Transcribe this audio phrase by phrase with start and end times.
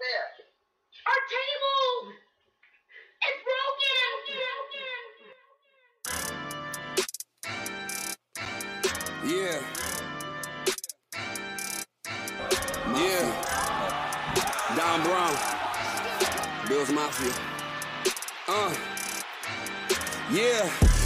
[0.00, 0.28] there?
[1.06, 2.12] Our table
[3.28, 3.94] is broken.
[9.24, 9.58] Yeah.
[12.94, 13.26] Yeah.
[14.76, 15.34] Don Brown.
[16.68, 17.32] Bills Mafia.
[18.48, 18.74] Uh.
[20.30, 20.93] Yeah.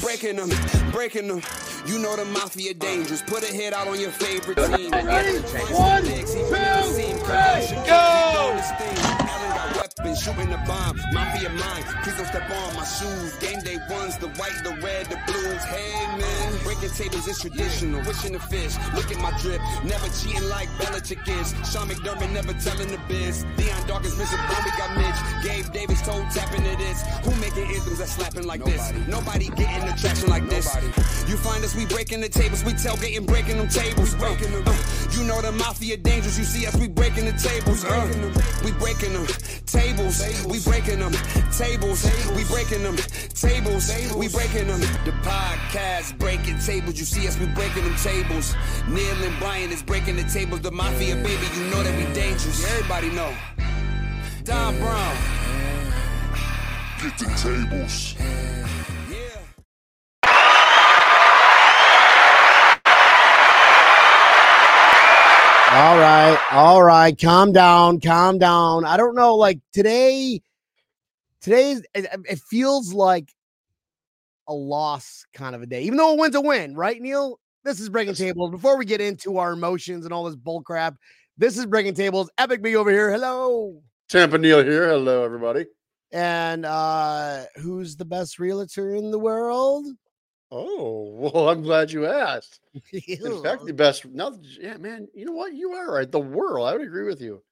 [0.00, 0.50] breaking them.
[0.92, 1.42] Breaking them.
[1.86, 3.22] You know the mafia dangerous.
[3.22, 4.90] Put a hit out on your favorite team.
[4.90, 9.11] One, two, go!
[9.82, 11.82] Weapons, shooting the bomb, mafia mine.
[12.04, 13.34] Please don't step on my shoes.
[13.42, 15.62] Game day ones, the white, the red, the blues.
[15.74, 17.98] Hey man, breaking tables is traditional.
[18.06, 19.60] Wishing the fish, look at my drip.
[19.82, 21.50] Never cheating like Belichick is.
[21.66, 23.44] Sean McDermott never telling the biz.
[23.56, 25.18] Dion Dawkins, Vincent Bobby got Mitch.
[25.42, 27.02] Gabe Davis told tapping to this.
[27.26, 28.92] Who making anthems that slapping like this?
[29.08, 30.70] Nobody getting the traction like this.
[31.28, 32.62] You find us, we breaking the tables.
[32.62, 34.14] We tailgating, breaking them tables.
[34.14, 34.62] breaking them.
[35.10, 36.38] you know the mafia dangerous.
[36.38, 37.84] You see us, we breaking the tables.
[37.84, 38.06] Uh,
[38.64, 39.26] we breaking them
[39.72, 40.22] tables.
[40.46, 41.12] We breaking them
[41.50, 42.04] tables.
[42.36, 42.96] We breaking them
[43.34, 43.90] tables.
[44.14, 44.80] We breaking them.
[45.04, 46.98] The podcast breaking tables.
[46.98, 48.54] You see us, we breaking them tables.
[48.88, 50.60] Neil and Brian is breaking the tables.
[50.60, 52.64] The mafia, baby, you know that we dangerous.
[52.72, 53.34] Everybody know.
[54.44, 55.16] Don Brown.
[57.00, 58.14] Get the tables.
[66.52, 68.84] All right, calm down, calm down.
[68.84, 70.42] I don't know, like today,
[71.40, 73.32] today it, it feels like
[74.48, 77.40] a loss kind of a day, even though a win's a win, right, Neil?
[77.64, 78.50] This is breaking tables.
[78.50, 80.96] Before we get into our emotions and all this bull crap,
[81.38, 82.28] this is breaking tables.
[82.36, 83.10] Epic me over here.
[83.10, 83.80] Hello.
[84.08, 84.88] Tampa Neil here.
[84.88, 85.64] Hello, everybody.
[86.12, 89.86] And uh who's the best realtor in the world?
[90.52, 92.60] Oh, well, I'm glad you asked.
[92.92, 94.04] In fact, the best.
[94.04, 95.54] Now, yeah, man, you know what?
[95.54, 96.10] You are right.
[96.10, 96.68] The world.
[96.68, 97.42] I would agree with you.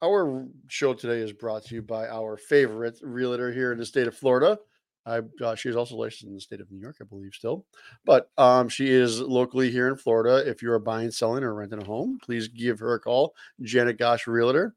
[0.00, 4.06] Our show today is brought to you by our favorite realtor here in the state
[4.06, 4.56] of Florida.
[5.04, 7.64] I, uh, she is also licensed in the state of New York, I believe, still.
[8.04, 10.48] But um, she is locally here in Florida.
[10.48, 13.34] If you are buying, selling, or renting a home, please give her a call.
[13.62, 14.74] Janet Gosh Realtor,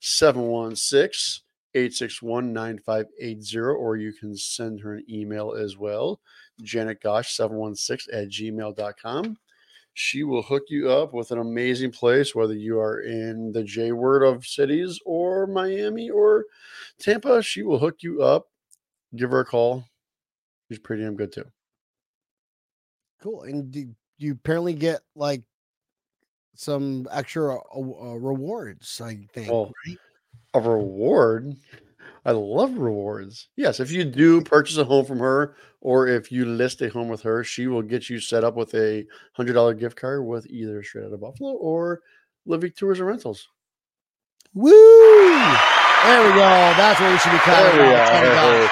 [0.00, 1.42] 716
[1.74, 6.20] 861 9580, or you can send her an email as well.
[6.62, 9.36] Janet Gosh 716 at gmail.com.
[9.94, 13.92] She will hook you up with an amazing place, whether you are in the J
[13.92, 16.44] word of cities or Miami or
[16.98, 17.42] Tampa.
[17.42, 18.46] She will hook you up.
[19.16, 19.84] Give her a call.
[20.68, 21.46] She's pretty damn good too.
[23.20, 23.42] Cool.
[23.42, 25.42] And do you apparently get like
[26.54, 29.50] some extra uh, uh, rewards, I think.
[29.50, 29.98] Well, right?
[30.54, 31.56] a reward.
[32.24, 33.48] I love rewards.
[33.56, 37.08] Yes, if you do purchase a home from her or if you list a home
[37.08, 40.46] with her, she will get you set up with a hundred dollar gift card with
[40.48, 42.02] either straight out of Buffalo or
[42.44, 43.48] Living Tours and Rentals.
[44.52, 44.70] Woo!
[44.70, 46.36] There we go.
[46.76, 48.70] That's what we should be calling There we about.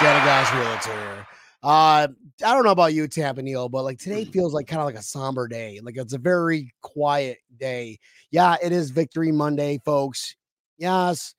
[0.00, 0.24] Jenna.
[0.24, 1.26] Jenna Realtor.
[1.62, 2.08] Uh,
[2.42, 4.94] I don't know about you, Tampa Neil, but like today feels like kind of like
[4.94, 5.80] a somber day.
[5.82, 7.98] Like it's a very quiet day.
[8.30, 10.36] Yeah, it is Victory Monday, folks.
[10.78, 11.34] Yes,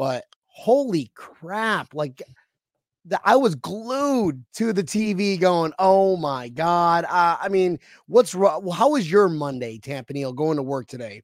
[0.00, 1.92] but holy crap!
[1.92, 2.22] Like
[3.04, 8.34] the, I was glued to the TV, going, "Oh my god!" Uh, I mean, what's
[8.34, 8.66] wrong?
[8.70, 11.22] How was your Monday, Tampa Neil, going to work today?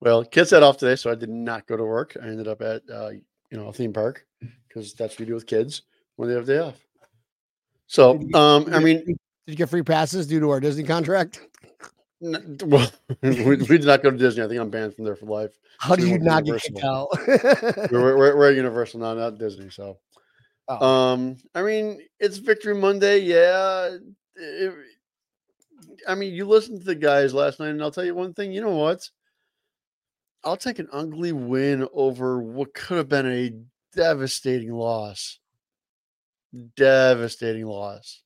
[0.00, 2.16] Well, kids had off today, so I did not go to work.
[2.20, 3.22] I ended up at uh, you
[3.52, 4.26] know a theme park
[4.68, 5.82] because that's what you do with kids
[6.16, 6.84] when they have day off.
[7.86, 11.42] So, um, I mean, did you get free passes due to our Disney contract?
[12.20, 12.90] Well,
[13.22, 14.42] we, we did not go to Disney.
[14.44, 15.52] I think I'm banned from there for life.
[15.78, 17.08] How do you not get kicked out?
[17.26, 17.88] Universal.
[17.92, 19.70] We're, we're, we're at Universal now, not Disney.
[19.70, 19.98] So,
[20.70, 20.86] Oh.
[20.86, 23.20] um, I mean, it's Victory Monday.
[23.20, 23.96] Yeah.
[24.36, 24.74] It-
[26.06, 28.52] I mean, you listened to the guys last night, and I'll tell you one thing.
[28.52, 29.08] You know what?
[30.44, 33.52] I'll take an ugly win over what could have been a
[33.96, 35.38] devastating loss.
[36.76, 38.22] Devastating loss.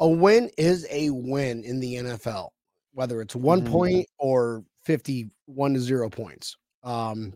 [0.00, 2.50] A win is a win in the NFL,
[2.92, 3.70] whether it's one Mhm.
[3.70, 6.56] point or 51 to zero points.
[6.82, 7.34] Um,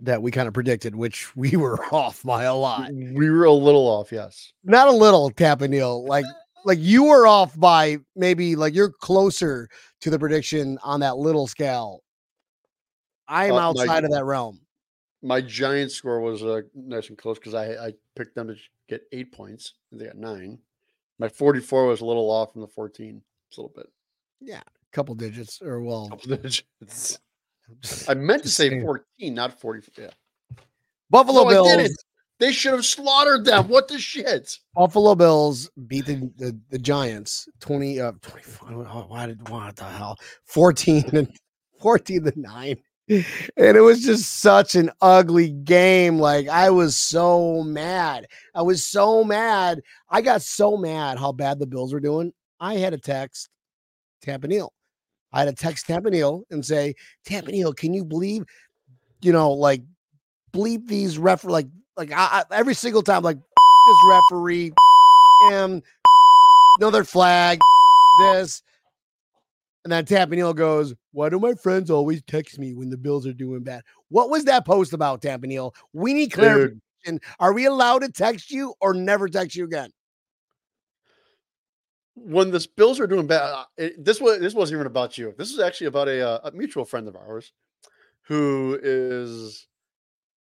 [0.00, 2.92] that we kind of predicted, which we were off by a lot.
[2.92, 4.52] We were a little off, yes.
[4.62, 6.06] Not a little, Tapanil.
[6.06, 6.24] Like,
[6.64, 9.68] like you were off by maybe like you're closer
[10.02, 12.02] to the prediction on that little scale.
[13.26, 14.60] I am Uh, my- outside of that realm.
[15.20, 18.56] My Giants score was uh, nice and close because I I picked them to
[18.88, 19.74] get eight points.
[19.90, 20.60] They got nine.
[21.18, 23.22] My 44 was a little off from the 14.
[23.48, 23.88] It's a little bit.
[24.40, 27.18] Yeah, a couple digits, or well, Couple digits.
[28.08, 29.92] I meant to say 14, not 40.
[29.98, 30.10] Yeah.
[31.10, 31.96] Buffalo No, Bills.
[32.38, 33.66] They should have slaughtered them.
[33.68, 34.56] What the shit?
[34.74, 39.84] Buffalo Bills beat the, the, the Giants 20 uh 25 oh, why did what the
[39.84, 40.16] hell
[40.46, 41.36] 14 and
[41.80, 42.76] 14 to 9
[43.08, 48.26] and it was just such an ugly game like I was so mad.
[48.54, 49.80] I was so mad.
[50.10, 52.32] I got so mad how bad the Bills were doing.
[52.60, 53.48] I had to text
[54.22, 54.72] Tampa Neal
[55.32, 56.94] I had to text Tampa Neal and say
[57.24, 58.44] Tampa Neal can you believe
[59.20, 59.82] you know like
[60.52, 63.36] bleep these ref like like I, I, every single time like
[63.88, 64.72] this referee
[65.52, 65.82] and
[66.78, 67.60] another flag
[68.20, 68.62] this
[69.90, 73.32] and then Tampanil goes why do my friends always text me when the bills are
[73.32, 73.82] doing bad?
[74.10, 76.80] What was that post about Tampanil we need clarification.
[77.06, 79.90] Dude, are we allowed to text you or never text you again?
[82.16, 85.34] When the Bills are doing bad, uh, it, this was this wasn't even about you.
[85.38, 87.52] This is actually about a, uh, a mutual friend of ours
[88.22, 89.68] who is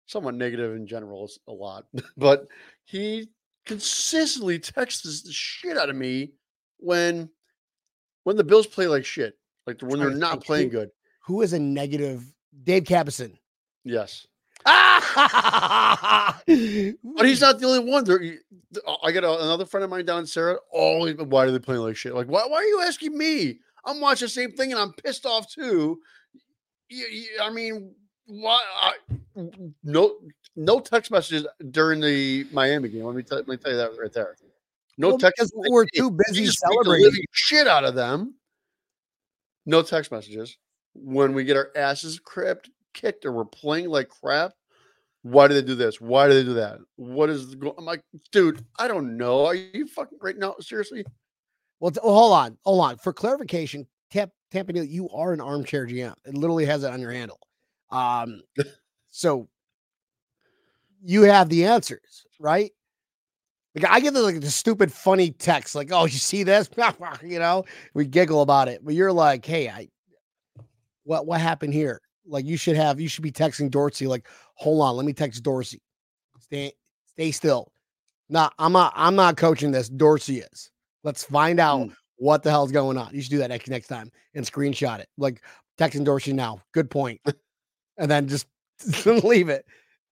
[0.05, 1.85] somewhat negative in general a lot,
[2.17, 2.47] but
[2.85, 3.27] he
[3.65, 6.33] consistently texts the shit out of me
[6.77, 7.29] when
[8.23, 9.37] when the Bills play like shit,
[9.67, 10.91] like when they're not playing who- good.
[11.25, 12.23] who is a negative
[12.63, 13.37] Dave Capison
[13.85, 14.25] Yes,
[14.63, 14.71] but
[16.47, 18.03] but he's not the only one.
[18.05, 18.21] There,
[18.87, 20.57] uh, I got a, another friend of mine down in Sarah.
[20.71, 22.15] Always, why are they playing like shit?
[22.15, 23.59] Like, why, why are you asking me?
[23.85, 25.99] I'm watching the same thing and I'm pissed off too.
[26.89, 27.93] You, you- I mean,
[28.25, 28.61] why?
[28.81, 28.93] I,
[29.83, 30.15] no,
[30.55, 33.03] no text messages during the Miami game.
[33.03, 34.35] Let me tell, let me tell you that right there.
[34.97, 35.37] No Well, text.
[35.37, 38.35] because we're too busy beat the celebrating shit out of them.
[39.65, 40.57] No text messages.
[40.93, 44.53] When we get our asses crapped, kicked, or we're playing like crap,
[45.23, 45.99] why do they do this?
[45.99, 46.79] Why do they do that?
[46.97, 47.73] What is the go?
[47.77, 49.45] I'm like, dude, I don't know.
[49.45, 50.55] Are you fucking right now?
[50.59, 51.05] Seriously?
[51.79, 52.97] Well, t- well, hold on, hold on.
[52.97, 56.13] For clarification, Tamp, Tampa Neal, you are an armchair GM.
[56.25, 57.39] It literally has it on your handle.
[57.89, 58.41] Um,
[59.09, 59.47] so
[61.03, 62.71] you have the answers, right?
[63.75, 66.69] Like I get the like the stupid funny text, like, "Oh, you see this?"
[67.23, 69.87] you know, we giggle about it, but you're like, "Hey, I,
[71.03, 74.81] what what happened here?" Like you should have, you should be texting Dorsey, like, "Hold
[74.81, 75.81] on, let me text Dorsey.
[76.39, 76.71] Stay
[77.07, 77.71] stay still."
[78.29, 78.93] Nah, I'm not.
[78.95, 79.89] I'm not coaching this.
[79.89, 80.71] Dorsey is.
[81.03, 81.95] Let's find out Mm.
[82.17, 83.13] what the hell's going on.
[83.13, 85.09] You should do that next next time and screenshot it.
[85.17, 85.41] Like
[85.77, 86.61] texting Dorsey now.
[86.73, 87.19] Good point.
[87.97, 88.47] and then just
[89.05, 89.65] leave it.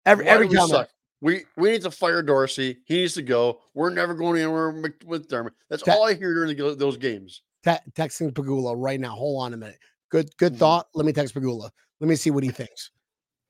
[0.06, 0.86] Every Why every time.
[1.22, 2.80] We we need to fire Dorsey.
[2.86, 3.62] He needs to go.
[3.76, 4.72] We're never going anywhere
[5.06, 5.54] with- Dermott.
[5.70, 7.44] That's Te- all I hear during the, those games.
[7.64, 9.12] Te- texting Pegula right now.
[9.12, 9.78] Hold on a minute.
[10.10, 10.58] Good good Mhm.
[10.58, 10.88] thought.
[10.96, 11.70] Let me text Pegula.
[12.00, 12.90] Let me see what he thinks.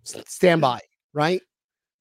[0.04, 0.82] Stand by.
[1.14, 1.42] Right.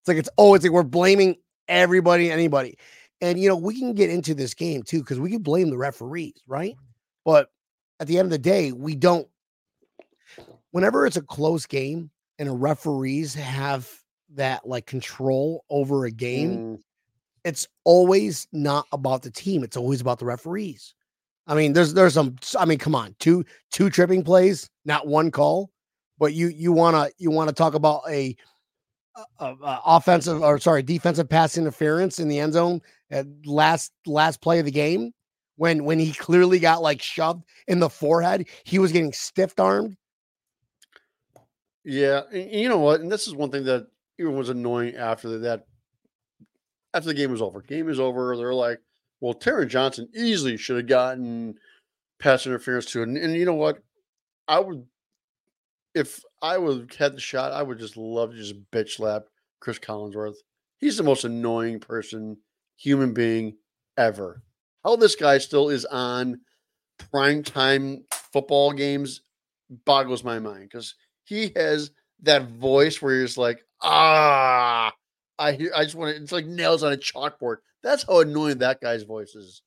[0.00, 1.36] It's like it's oh, it's like we're blaming
[1.68, 2.76] everybody, anybody.
[3.20, 5.78] And you know, we can get into this game too, because we can blame the
[5.78, 6.74] referees, right?
[7.24, 7.48] But
[8.00, 9.28] at the end of the day, we don't.
[10.72, 13.88] Whenever it's a close game and a referees have
[14.34, 16.78] that like control over a game, Mm,
[17.44, 19.64] it's always not about the team.
[19.64, 20.94] It's always about the referees.
[21.46, 22.36] I mean, there's there's some.
[22.58, 25.70] I mean, come on, two two tripping plays, not one call.
[26.18, 28.36] But you you wanna you wanna talk about a,
[29.38, 34.40] a, a offensive or sorry defensive pass interference in the end zone at last last
[34.42, 35.12] play of the game
[35.56, 38.46] when when he clearly got like shoved in the forehead.
[38.64, 39.96] He was getting stiff armed.
[41.84, 43.00] Yeah, you know what?
[43.00, 43.88] And this is one thing that
[44.20, 45.66] even was annoying after that.
[46.92, 48.36] After the game was over, game is over.
[48.36, 48.80] They're like,
[49.20, 51.56] "Well, Taron Johnson easily should have gotten
[52.20, 53.02] pass interference to.
[53.02, 53.82] And, and you know what?
[54.46, 54.86] I would,
[55.94, 59.24] if I would have had the shot, I would just love to just bitch slap
[59.60, 60.36] Chris Collinsworth.
[60.78, 62.36] He's the most annoying person,
[62.76, 63.56] human being
[63.96, 64.42] ever.
[64.84, 66.40] How this guy still is on
[67.10, 69.22] prime time football games
[69.84, 71.90] boggles my mind because he has
[72.22, 74.92] that voice where he's like, ah,
[75.38, 77.56] I hear, I just want to, it's like nails on a chalkboard.
[77.82, 79.62] That's how annoying that guy's voice is.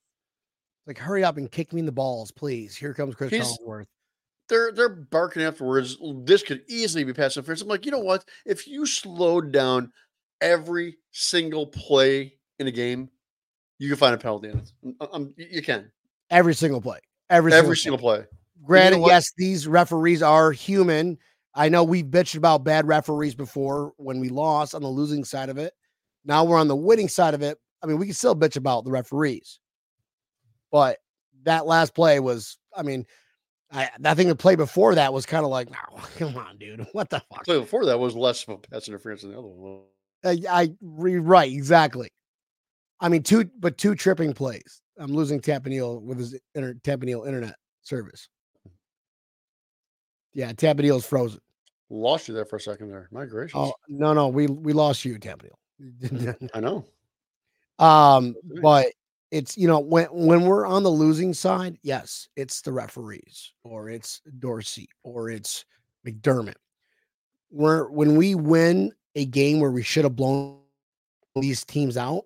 [0.85, 2.75] Like, hurry up and kick me in the balls, please.
[2.75, 3.85] Here comes Chris He's- Collinsworth.
[4.49, 5.97] They're they're barking afterwards.
[6.25, 7.61] This could easily be pass interference.
[7.61, 8.25] I'm like, you know what?
[8.45, 9.93] If you slowed down
[10.41, 13.09] every single play in a game,
[13.79, 14.71] you can find a penalty in it.
[15.13, 15.89] Um, you can
[16.29, 16.99] Every single play.
[17.29, 18.17] Every, every single single play.
[18.17, 18.27] play.
[18.65, 19.07] Granted, what?
[19.07, 21.17] yes, these referees are human.
[21.55, 25.49] I know we've bitched about bad referees before when we lost on the losing side
[25.49, 25.73] of it.
[26.25, 27.57] Now we're on the winning side of it.
[27.81, 29.59] I mean, we can still bitch about the referees,
[30.71, 30.97] but
[31.43, 33.05] that last play was, I mean,
[33.71, 36.87] I, I think the play before that was kind of like, oh, come on, dude,
[36.93, 37.45] what the fuck?
[37.45, 39.81] Play before that was less of a pass interference than the other one.
[40.23, 42.09] I, uh, I re, right, exactly.
[42.99, 44.81] I mean, two, but two tripping plays.
[44.97, 48.29] I'm losing Tappanil with his inter, Tappanil internet service.
[50.33, 51.39] Yeah, Tappanil's frozen.
[51.93, 53.07] Lost you there for a second there.
[53.11, 53.53] My gracious.
[53.55, 56.49] Oh no, no, we we lost you, Tappanil.
[56.55, 56.85] I know.
[57.77, 58.87] um, but
[59.29, 63.89] it's you know when when we're on the losing side, yes, it's the referees or
[63.89, 65.65] it's Dorsey or it's
[66.05, 66.55] McDermott.
[67.49, 70.57] Where when we win a game where we should have blown
[71.35, 72.25] these teams out,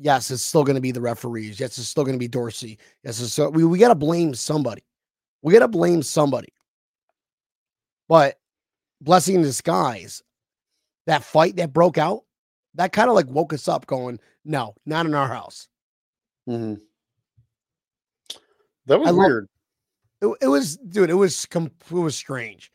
[0.00, 1.60] yes, it's still going to be the referees.
[1.60, 2.80] Yes, it's still going to be Dorsey.
[3.04, 4.82] Yes, it's so we, we got to blame somebody.
[5.42, 6.48] We got to blame somebody.
[8.08, 8.38] But
[9.00, 10.22] blessing in disguise,
[11.06, 12.22] that fight that broke out,
[12.74, 15.68] that kind of like woke us up going, no, not in our house.
[16.48, 16.80] Mhm.
[18.86, 19.48] That was I weird.
[20.20, 22.70] It, it was, dude, it was, it was strange.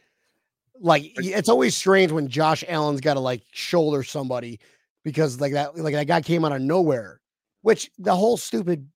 [0.80, 4.60] Like it's always strange when Josh Allen's got to like shoulder somebody
[5.04, 7.20] because like that, like that guy came out of nowhere,
[7.62, 8.88] which the whole stupid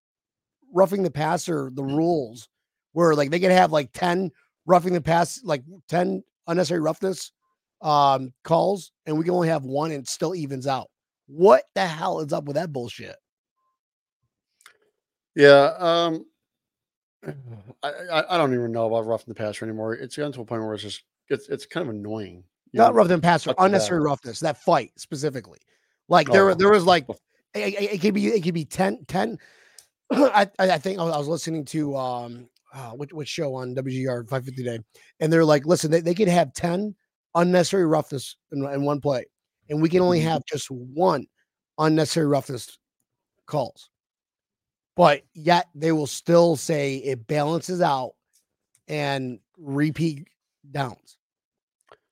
[0.74, 2.48] roughing the passer, the rules
[2.94, 4.32] where like they could have like 10
[4.66, 7.32] roughing the pass, like 10 unnecessary roughness
[7.82, 10.88] um calls, and we can only have one and still evens out.
[11.28, 13.16] What the hell is up with that bullshit?
[15.36, 15.74] Yeah.
[15.80, 16.26] Um,
[17.84, 19.94] I, I I don't even know about roughing the passer anymore.
[19.96, 22.44] It's gotten to a point where it's just it's it's kind of annoying.
[22.74, 22.94] Not know?
[22.98, 23.64] rough than passer, to that.
[23.64, 24.40] unnecessary roughness.
[24.40, 25.60] That fight specifically,
[26.10, 26.54] like there, Oh.
[26.54, 27.06] there was like
[27.54, 29.38] it, it- could be it could be 10 10
[30.12, 33.76] I, I think I was, I was listening to um uh, which, which show on
[33.76, 34.80] WGR 550 day
[35.20, 36.96] and they're like listen they, they could have 10
[37.36, 39.26] unnecessary roughness in, in one play
[39.70, 40.24] and we can only Mhm.
[40.24, 41.26] have just one
[41.78, 42.78] unnecessary roughness
[43.48, 43.90] calls
[44.96, 48.12] but yet they will still say it balances out
[48.88, 50.28] and repeat
[50.72, 51.18] downs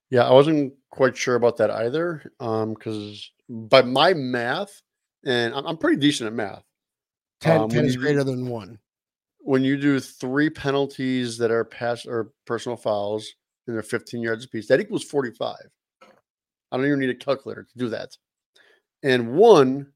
[0.09, 2.31] Yeah, I wasn't quite sure about that either.
[2.39, 4.81] Um, because by my math,
[5.25, 6.63] and I'm, I'm pretty decent at math.
[7.41, 8.79] 10, Um, 10 when is greater than one
[9.49, 13.33] When you do three penalties that are pass or personal fouls
[13.65, 15.55] and they're 15 yards apiece, that equals 45.
[16.71, 18.15] I don't even need a calculator to do that.
[19.01, 19.87] And one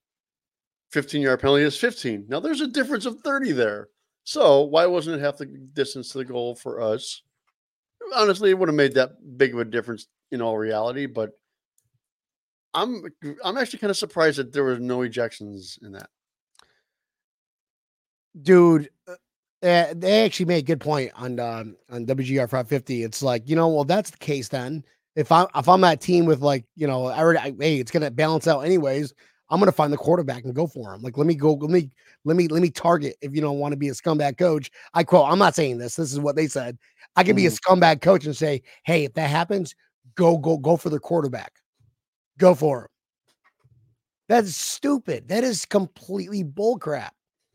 [0.92, 2.26] 15 yard penalty is 15.
[2.28, 3.90] Now there's a difference of 30 there.
[4.24, 7.22] So why wasn't it half the distance to the goal for us?
[8.16, 11.30] Honestly, it would have made that big of a difference in all reality, but
[12.74, 13.04] I'm
[13.46, 16.10] I'm actually kind of surprised that there was no ejections in that.
[18.42, 19.14] dude uh,
[19.64, 23.48] uh, eh, they actually made a good point on um, on WGR 550 it's like
[23.48, 24.84] you know well that's the case then.
[25.16, 27.92] If I'm if I'm that team with like you know I already I, hey it's
[27.92, 29.14] gonna balance out anyways
[29.50, 31.02] I'm gonna find the quarterback and go for him.
[31.02, 31.90] Like let me go let me
[32.26, 34.72] let me let me target if you don't want to be a scumbag coach.
[34.94, 35.96] I quote I'm not saying this.
[35.96, 36.78] This is what they said.
[37.16, 39.76] I can be a scumbag coach and say hey if that happens
[40.16, 41.54] go go go for the quarterback.
[42.38, 42.88] Go for him.
[44.28, 45.28] That's stupid.
[45.28, 47.12] That is completely bullcrap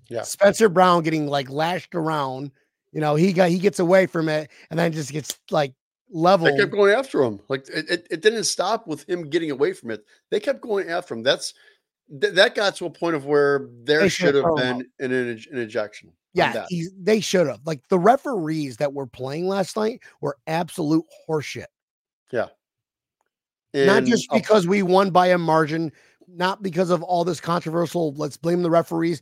[0.09, 0.23] Yeah.
[0.23, 2.50] Spencer Brown getting like lashed around.
[2.93, 5.75] You know, he got he gets away from it and then just gets like
[6.11, 6.53] leveled.
[6.53, 7.41] They kept going after him.
[7.49, 10.05] Like it, it, it didn't stop with him getting away from it.
[10.31, 11.23] They kept going after him.
[11.23, 11.53] That's
[12.21, 15.45] th- that got to a point of where there They should have been an, an,
[15.53, 16.12] an ejection.
[16.33, 17.61] yeah, he's, they should have.
[17.67, 21.67] Like the referees that were playing last night were absolute horseshit.
[22.33, 22.47] Yeah.
[23.75, 25.93] Not just because we won by a margin,
[26.27, 28.15] not because of all this controversial.
[28.15, 29.21] Let's blame the referees.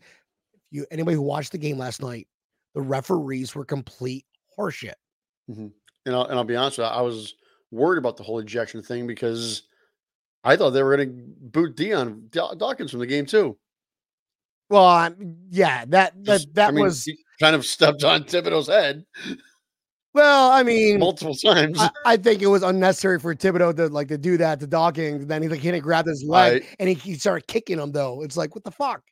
[0.77, 2.29] You anybody who watched the game last night,
[2.75, 4.25] the referees were complete
[4.59, 4.95] horseshit.
[5.51, 5.69] Mm-hmm.
[6.07, 7.35] and I'll, and I'll be honest, with you, I was
[7.71, 9.63] worried about the whole ejection thing because
[10.43, 13.57] I thought they were going to boot Dion Dawkins from the game too.
[14.69, 17.09] Well, I'm, yeah, that that Just- that I mean, was
[17.41, 19.05] kind of stepped on Thibodeaux's head
[20.17, 20.51] well.
[20.51, 21.79] I mean, multiple times.
[21.79, 25.27] I, I think it was unnecessary for Thibodeaux to like to do that to Dawkins.
[25.27, 28.23] Then he like he grabbed his leg and he, he started kicking him though.
[28.23, 29.03] It's like what the fuck?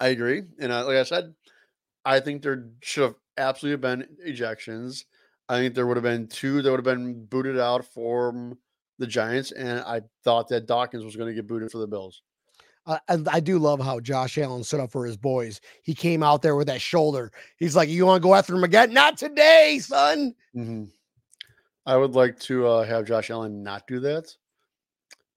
[0.00, 0.42] I agree.
[0.58, 1.34] And I, like I said,
[2.04, 5.04] I think there should have absolutely been ejections.
[5.48, 8.58] I think there would have been two that would have been booted out from
[8.98, 9.52] the Giants.
[9.52, 12.22] And I thought that Dawkins was going to get booted for the Bills.
[12.86, 15.60] I, I I do love how Josh Allen stood up for his boys.
[15.82, 17.32] He came out there with that shoulder.
[17.56, 18.92] He's like, "You want to go after him again?
[18.92, 20.90] Not today, son." Mhm.
[21.84, 24.32] I would like to uh, have Josh Allen not do that.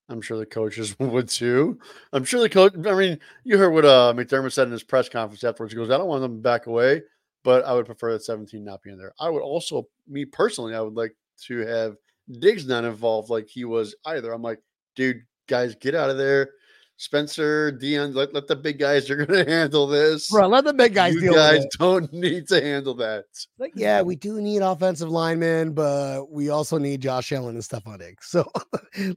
[0.10, 1.80] I'm sure the coaches would too.
[2.14, 2.74] I'm sure the coach.
[2.86, 5.74] I mean, you heard what uh, McDermott said in his press conference afterwards.
[5.74, 7.04] He goes, "I don't want them to back away,
[7.44, 10.76] but I would prefer that 17 not be in there." I would also, me personally,
[10.76, 11.96] I would like to have
[12.40, 14.34] Diggs not involved like he was either.
[14.34, 14.62] I'm like,
[14.96, 16.52] dude, guys, get out of there.
[16.98, 19.08] Spencer, Dion, let, let the big guys.
[19.08, 20.30] They're going to handle this.
[20.30, 21.72] Bro, let the big guys you deal guys with it.
[21.80, 23.24] don't need to handle that.
[23.58, 28.00] Like, yeah, we do need offensive linemen, but we also need Josh Allen and Stefon
[28.00, 28.28] Diggs.
[28.28, 28.52] So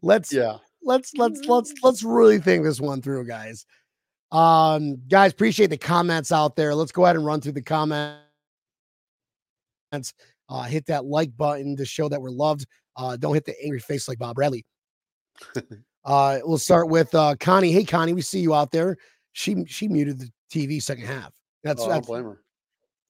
[0.00, 0.58] let's Yeah.
[0.84, 3.66] Let's let's let's let's really think this one through, guys.
[4.30, 6.74] Um, guys, appreciate the comments out there.
[6.74, 8.18] Let's go ahead and run through the comments.
[10.48, 12.66] Uh, hit that like button to show that we're loved.
[12.96, 14.64] Uh, don't hit the angry face like Bob Bradley.
[16.04, 17.72] uh, we'll start with uh, Connie.
[17.72, 18.96] Hey, Connie, we see you out there.
[19.32, 21.32] She she muted the TV second half.
[21.62, 22.42] That's Oh, I don't that's blame her.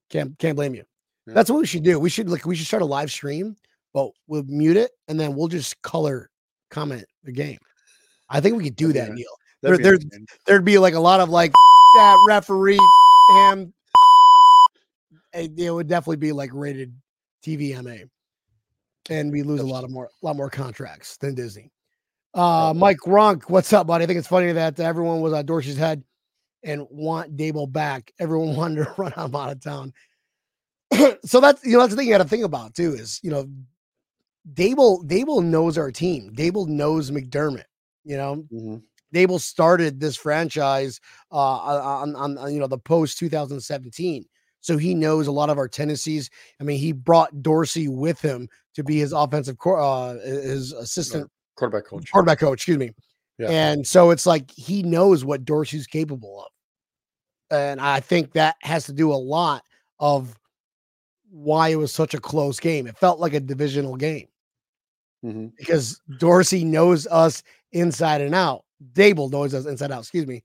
[0.09, 0.83] can't can't blame you.
[1.27, 1.33] Yeah.
[1.33, 1.99] That's what we should do.
[1.99, 3.55] We should like we should start a live stream,
[3.93, 6.29] but we'll mute it and then we'll just color
[6.73, 7.59] comment the game.
[8.29, 9.27] I think we could do That'd that, Neil.
[9.61, 10.27] That'd be there- entertaining.
[10.45, 11.51] There'd be like a lot of like
[11.95, 12.79] that referee
[13.31, 13.73] and
[15.33, 16.93] it, it would definitely be like rated
[17.45, 18.09] TVMA.
[19.09, 21.71] And we lose a lot of more a lot more contracts than Disney.
[22.33, 24.03] Uh Mike Ronk, what's up, buddy?
[24.03, 26.03] I think it's funny that everyone was on Dorsey's head
[26.63, 28.11] and want Daboll back.
[28.19, 29.93] Everyone wanted to run him out of town.
[31.25, 33.29] so that's you know that's the thing you got to think about too is you
[33.29, 33.47] know
[34.51, 36.33] Daboll Daboll knows our team.
[36.35, 37.63] Daboll knows McDermott.
[38.03, 38.81] You know Mhm.
[39.13, 40.99] Daboll started this franchise
[41.31, 44.25] uh, on, on, on you know the post 2017,
[44.59, 46.29] so he knows a lot of our tendencies.
[46.59, 51.85] I mean, he brought Dorsey with him to be his offensive uh, his assistant Quarterback
[51.85, 52.11] coach.
[52.11, 52.53] quarterback coach.
[52.59, 52.91] Excuse me.
[53.37, 53.49] Yeah.
[53.49, 58.85] And so it's like he knows what Dorsey's capable of, and I think that has
[58.87, 59.63] to do a lot
[59.99, 60.35] of
[61.29, 62.87] why it was such a close game.
[62.87, 64.27] It felt like a divisional game
[65.23, 65.55] Mhm.
[65.57, 68.65] because Dorsey knows us inside and out.
[68.93, 70.01] Daboll knows us inside out.
[70.01, 70.43] Excuse me.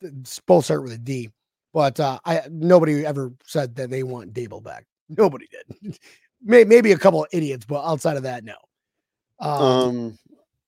[0.00, 1.30] It's Both start with a D,
[1.72, 4.84] but uh, I nobody ever said that they want Daboll back.
[5.08, 5.98] Nobody did.
[6.42, 8.56] Maybe a couple of idiots, but outside of that, no.
[9.38, 10.18] Um, Um,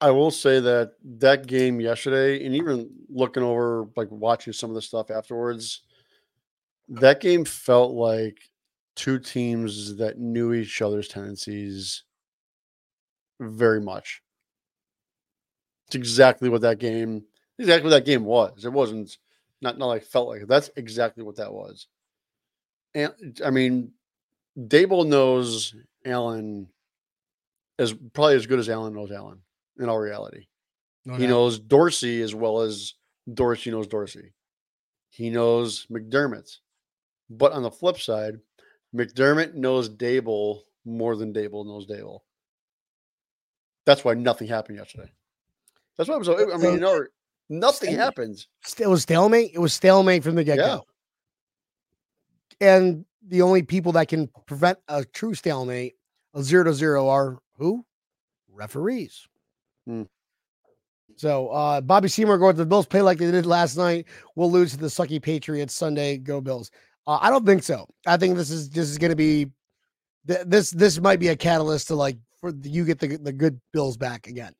[0.00, 4.74] I will say that that game yesterday, and even looking over, like watching some of
[4.76, 5.82] the stuff afterwards,
[6.88, 8.38] that game felt like
[8.94, 12.04] two teams that knew each other's tendencies
[13.40, 14.22] very much.
[15.86, 17.24] It's exactly what that game,
[17.58, 18.64] exactly what that game was.
[18.64, 19.16] It wasn't
[19.60, 20.48] not not like felt like it.
[20.48, 21.86] that's exactly what that was.
[22.94, 23.12] And
[23.44, 23.92] I mean,
[24.58, 26.68] Daboll knows Allen
[27.78, 29.40] as probably as good as Allen knows Allen
[29.78, 30.46] in all reality.
[31.04, 32.94] no He knows Dorsey as well as
[33.32, 34.32] Dorsey knows Dorsey.
[35.10, 36.58] He knows McDermott.
[37.30, 38.38] But on the flip side,
[38.94, 42.20] McDermott knows Daboll more than Daboll knows Daboll.
[43.86, 45.10] That's why nothing happened yesterday.
[45.96, 46.28] That's why I was.
[46.28, 47.04] I mean, you know,
[47.48, 47.98] nothing Same.
[47.98, 48.48] happens.
[48.78, 49.52] It was stalemate.
[49.54, 50.86] It was stalemate from the get go.
[52.60, 55.94] And the only people that can prevent a true stalemate,
[56.34, 57.84] a zero to zero, are who?
[58.52, 59.26] Referees.
[59.86, 60.02] Hmm.
[61.16, 64.06] So uh Bobby Seymour going to the Bills play like they did last night.
[64.34, 66.18] We'll lose to the sucky Patriots Sunday.
[66.18, 66.70] Go Bills.
[67.06, 67.86] Uh, I don't think so.
[68.06, 69.46] I think this is this is going to be
[70.26, 73.32] th- this this might be a catalyst to like for the, you get the the
[73.32, 74.52] good Bills back again.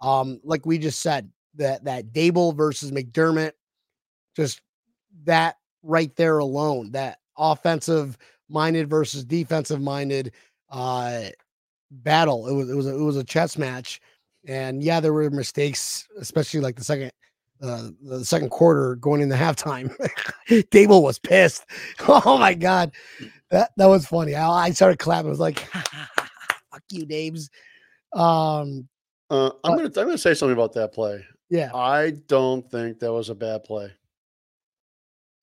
[0.00, 3.50] Um, like we just said that that Daboll versus McDermott,
[4.36, 4.60] just
[5.24, 8.16] that right there alone, that offensive
[8.48, 10.32] minded versus defensive minded
[10.70, 11.24] uh
[11.90, 12.46] battle.
[12.46, 14.00] It was it was a, it was a chess match,
[14.46, 17.10] and yeah, there were mistakes, especially like the second
[17.60, 19.92] uh the second quarter going into halftime.
[20.48, 21.66] Daboll was pissed.
[22.06, 22.92] Oh my god,
[23.50, 24.36] that that was funny.
[24.36, 25.26] I, I started clapping.
[25.26, 25.68] I was like,
[26.72, 27.48] "Fuck you, Daves."
[28.12, 28.88] Um,
[29.30, 31.24] Uh, I'm But- gonna I'm gonna say something about that play.
[31.48, 33.90] yeah, I don't think that was a bad play.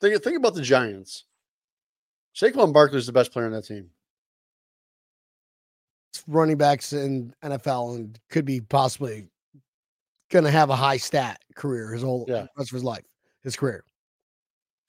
[0.02, 1.26] Think think about the Giants.
[2.36, 3.90] Saquon Barkley is the best player on that team.
[6.28, 9.28] running backs in NFL and could be possibly
[10.30, 12.48] going to have a high stat career his whole Yeah.
[12.58, 13.06] rest of his life,
[13.44, 13.84] his career.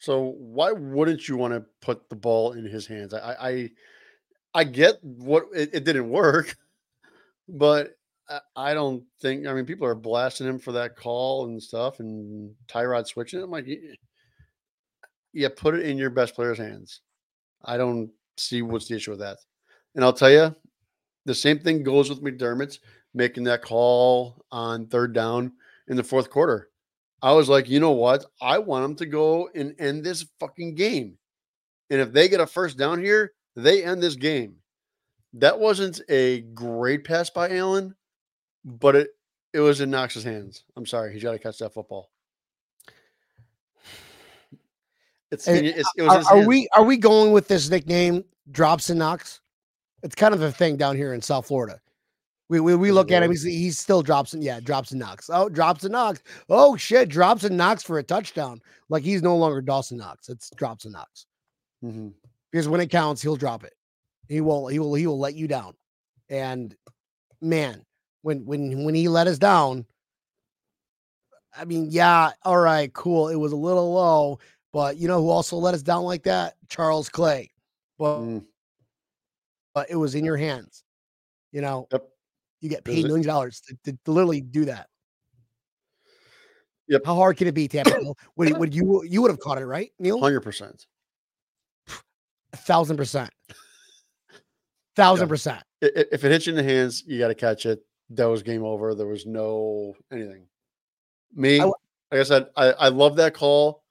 [0.00, 3.14] So why wouldn't you want to put the ball in his hands?
[3.14, 3.70] I I
[4.54, 6.56] I, get what it, it didn't work,
[7.48, 7.96] but
[8.28, 9.46] I, I don't think.
[9.46, 13.42] I mean, people are blasting him for that call and stuff, and Tyrod switching.
[13.42, 13.66] I'm like,
[15.32, 17.00] yeah, put it in your best player's hands.
[17.64, 19.38] I don't see what's the issue with that.
[19.94, 20.54] And I'll tell you,
[21.26, 22.78] the same thing goes with McDermott
[23.14, 25.52] making that call on third down
[25.88, 26.68] in the fourth quarter.
[27.22, 28.24] I was like, you know what?
[28.40, 31.18] I want them to go and end this fucking game.
[31.90, 34.56] And if they get a first down here, they end this game.
[35.34, 37.94] That wasn't a great pass by Allen,
[38.64, 39.10] but it
[39.52, 40.64] it was in Knox's hands.
[40.76, 42.10] I'm sorry, he's got to catch that football.
[45.30, 49.40] It's, it's it Are, are we are we going with this nickname drops and knocks?
[50.02, 51.80] It's kind of a thing down here in South Florida.
[52.48, 53.30] We we, we look at him.
[53.30, 55.30] He's he's still drops and yeah, drops and knocks.
[55.32, 56.20] Oh, drops and knocks.
[56.48, 58.60] Oh shit, drops and knocks for a touchdown.
[58.88, 60.28] Like he's no longer Dawson Knox.
[60.28, 61.26] It's drops and knocks.
[61.84, 62.12] Mhm.
[62.50, 63.74] Because when it counts, he'll drop it.
[64.28, 65.74] He will he will he will let you down.
[66.28, 66.74] And
[67.40, 67.84] man,
[68.22, 69.86] when when when he let us down,
[71.56, 73.28] I mean, yeah, all right, cool.
[73.28, 74.38] It was a little low,
[74.72, 76.54] but you know who also let us down like that?
[76.68, 77.50] Charles Clay.
[77.98, 78.44] But Mm.
[79.74, 80.84] but it was in your hands.
[81.52, 82.08] You know, Yep.
[82.60, 84.88] you get paid millions of dollars to, to, to literally do that.
[86.88, 87.02] Yep.
[87.04, 88.00] How hard can it be, Tampa?
[88.36, 90.20] Would, would you you would have caught it, right, Neil?
[90.20, 90.86] Hundred percent.
[92.52, 93.30] A thousand percent.
[94.96, 95.30] Thousand Yeah.
[95.30, 95.62] percent.
[95.82, 97.84] I- i- If it hits you in the hands, you got to catch it.
[98.10, 98.94] That was game over.
[98.94, 100.46] There was no anything.
[101.34, 101.74] Me, w-
[102.10, 103.84] like I said, I, I love that call.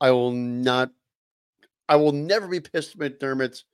[0.00, 0.90] I will not.
[1.88, 3.64] I will never be pissed at McDermott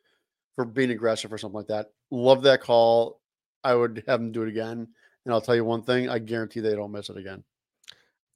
[0.57, 1.91] for being aggressive or something like that.
[2.11, 3.21] Love that call.
[3.63, 4.89] I would have him do it again.
[5.27, 7.45] And I'll tell you one thing: I guarantee they don't miss it again.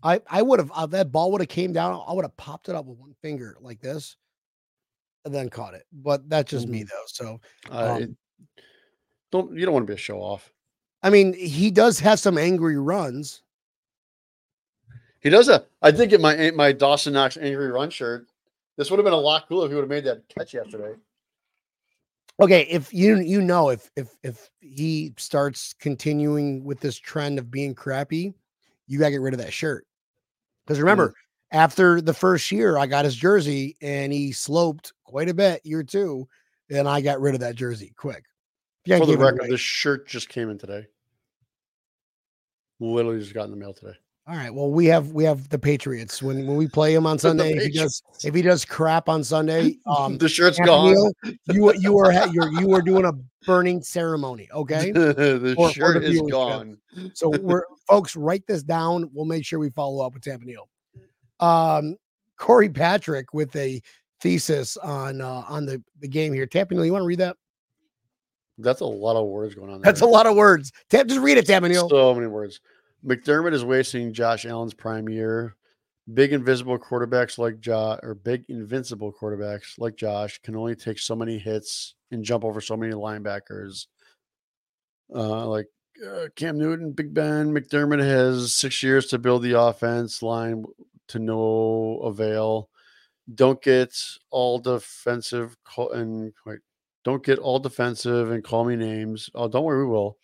[0.02, 1.98] I I would have uh, that ball would have came down.
[2.06, 4.16] I would have popped it up with one finger like this,
[5.28, 5.84] and then caught it.
[5.92, 6.88] But that's just me Mhm.
[6.88, 7.04] though.
[7.06, 8.10] So Uh, Um, it-
[9.30, 10.52] don't you don't want to be a show off.
[11.02, 13.42] I mean, he does have some angry runs.
[15.20, 15.66] He does a.
[15.82, 18.26] I did get my my Dawson Knox angry run shirt.
[18.76, 20.94] This would have been a lot cooler if he would have made that catch yesterday.
[22.40, 27.50] Okay, if you you know if if if he starts continuing with this trend of
[27.50, 28.32] being crappy,
[28.86, 29.86] you gotta get rid of that shirt.
[30.64, 31.14] Because remember,
[31.50, 35.82] after the first year, I got his jersey and he sloped quite a bit year
[35.82, 36.28] two,
[36.70, 38.24] and I got rid of that jersey quick.
[38.86, 40.86] For the record, this shirt just came in today.
[42.80, 43.96] Literally just got in the mail today.
[44.28, 44.52] All right.
[44.52, 47.52] Well, we have we have the Patriots when when we play him on Sunday.
[47.52, 51.12] If he does if he does crap on Sunday, um, the shirt's Anthony gone.
[51.46, 53.12] You you are you're you are doing a
[53.46, 54.48] burning ceremony.
[54.52, 54.90] Okay.
[54.92, 56.76] the for shirt the is gone.
[57.14, 59.10] So we're folks, write this down.
[59.14, 60.68] We'll make sure we follow up with Tampa Neal.
[61.40, 61.96] Um,
[62.36, 63.82] Corey Patrick with a
[64.20, 66.46] thesis on uh, on the the game here.
[66.46, 67.36] Tampa you want to read that?
[68.58, 69.80] That's a lot of words going on.
[69.82, 70.72] That's a lot of words.
[70.90, 72.60] Tam, just read it, Tampa So many words.
[73.06, 75.54] McDermott is wasting Josh Allen's prime year.
[76.12, 81.14] Big invisible quarterbacks like Josh, or big invincible quarterbacks like Josh, can only take so
[81.14, 83.86] many hits and jump over so many linebackers.
[85.14, 85.66] Uh, like
[86.04, 90.64] uh, Cam Newton, Big Ben, McDermott has six years to build the offense line
[91.08, 92.70] to no avail.
[93.34, 93.94] Don't get
[94.30, 96.60] all defensive call and wait,
[97.04, 99.30] don't get all defensive and call me names.
[99.34, 100.18] Oh, don't worry, we will.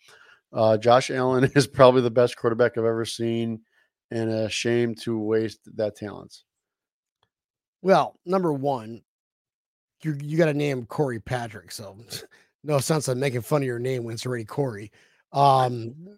[0.53, 3.61] Uh, Josh Allen is probably the best quarterback I've ever seen,
[4.11, 6.43] and a shame to waste that talent.
[7.81, 9.01] Well, number one,
[10.03, 11.71] you you got to name Corey Patrick.
[11.71, 11.97] So
[12.63, 14.91] no sense of making fun of your name when it's already Corey.
[15.31, 16.17] Um,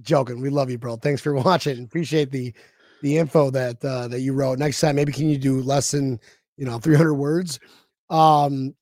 [0.00, 0.40] joking.
[0.40, 0.96] We love you, bro.
[0.96, 1.84] Thanks for watching.
[1.84, 2.52] Appreciate the
[3.02, 4.58] the info that uh, that you wrote.
[4.58, 6.20] Next time, maybe can you do less than
[6.56, 7.58] you know 300 words?
[8.08, 8.74] Um,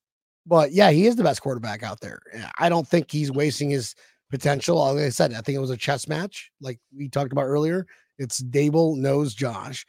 [0.45, 2.19] but yeah, he is the best quarterback out there.
[2.57, 3.95] I don't think he's wasting his
[4.31, 4.77] potential.
[4.77, 7.85] Like I said, I think it was a chess match, like we talked about earlier.
[8.17, 9.85] It's Daboll knows Josh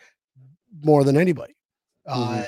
[0.85, 1.57] more than anybody.
[2.07, 2.45] Uh,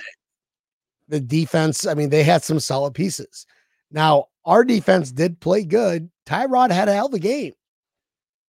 [1.09, 3.47] the defense, I mean, they had some solid pieces.
[3.91, 6.11] Now, our defense did play good.
[6.27, 7.53] Tyrod had a hell of a game.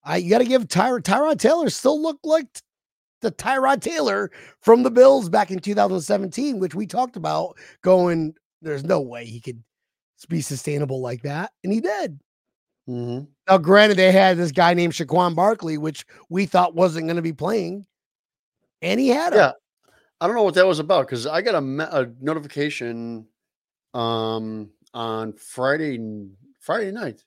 [0.04, 2.48] I you got to give Ty, Tyrod Taylor still looked like
[3.22, 8.84] the Tyrod Taylor from the Bills back in 2017, which we talked about going, there's
[8.84, 9.64] no way he could
[10.28, 11.52] be sustainable like that.
[11.64, 12.20] And he did.
[12.90, 13.26] Mm-hmm.
[13.48, 17.22] Now, granted, they had this guy named Shaquan Barkley, which we thought wasn't going to
[17.22, 17.86] be playing.
[18.82, 19.40] And he had him.
[19.40, 19.52] Yeah,
[20.20, 23.28] I don't know what that was about because I got a, me- a notification
[23.94, 26.00] um, on Friday
[26.60, 27.24] Friday night.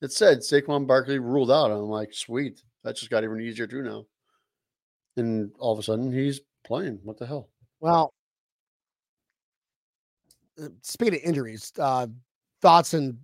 [0.00, 1.70] It said Saquon Barkley ruled out.
[1.70, 4.06] I'm like, sweet, that just got even easier too now.
[5.18, 7.00] And all of a sudden, he's playing.
[7.02, 7.48] What the hell?
[7.80, 8.12] Well,
[10.62, 12.06] uh, speaking of injuries, uh,
[12.62, 13.18] thoughts and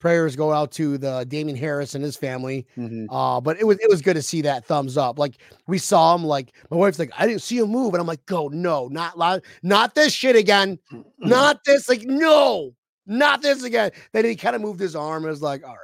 [0.00, 2.66] prayers go out to the Damien Harris and his family.
[2.76, 3.06] Mhm.
[3.08, 5.18] Uh, but it was it was good to see that thumbs up.
[5.18, 5.36] Like
[5.68, 6.24] we saw him.
[6.24, 9.16] Like my wife's like, I didn't see him move, and I'm like, go no, not
[9.16, 10.78] loud, not this shit again,
[11.18, 11.88] not this.
[11.88, 12.72] Like no,
[13.06, 13.92] not this again.
[14.12, 15.22] Then he kind of moved his arm.
[15.24, 15.78] and was like, all right.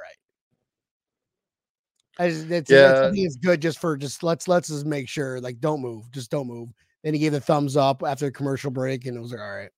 [2.19, 3.11] I just, it's, yeah.
[3.13, 6.47] It's good just for just let's let's just make sure like don't move, just don't
[6.47, 6.69] move.
[7.03, 9.55] Then he gave the thumbs up after the commercial break, and it was like, all
[9.55, 9.69] right.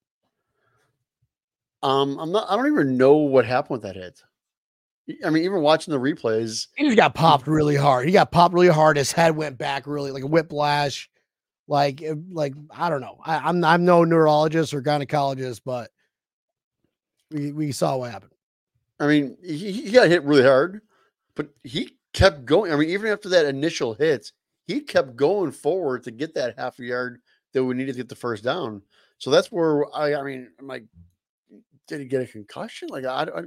[1.83, 2.49] Um, I'm not.
[2.49, 4.21] I don't even know what happened with that hit.
[5.23, 8.07] I mean, even watching the replays, He just got popped really hard.
[8.07, 8.97] He got popped really hard.
[8.97, 11.09] His head went back really like a whiplash.
[11.67, 13.19] Like, like I don't know.
[13.23, 15.91] I, I'm I'm no neurologist or gynecologist, but
[17.29, 18.33] we we saw what happened.
[18.99, 20.81] I mean, he, he got hit really hard,
[21.35, 22.71] but he kept going.
[22.71, 24.31] I mean, even after that initial hit,
[24.67, 27.21] he kept going forward to get that half a yard
[27.53, 28.81] that we needed to get the first down.
[29.17, 30.85] So that's where I, I mean, I'm like,
[31.87, 32.89] did he get a concussion?
[32.89, 33.41] Like, I, I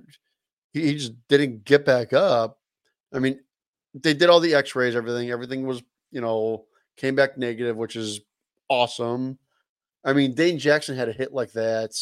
[0.72, 2.59] he, he just didn't get back up.
[3.12, 3.40] I mean,
[3.94, 8.20] they did all the X-rays, everything, everything was, you know, came back negative, which is
[8.68, 9.38] awesome.
[10.05, 11.96] I mean, Dane Jackson had a hit like that.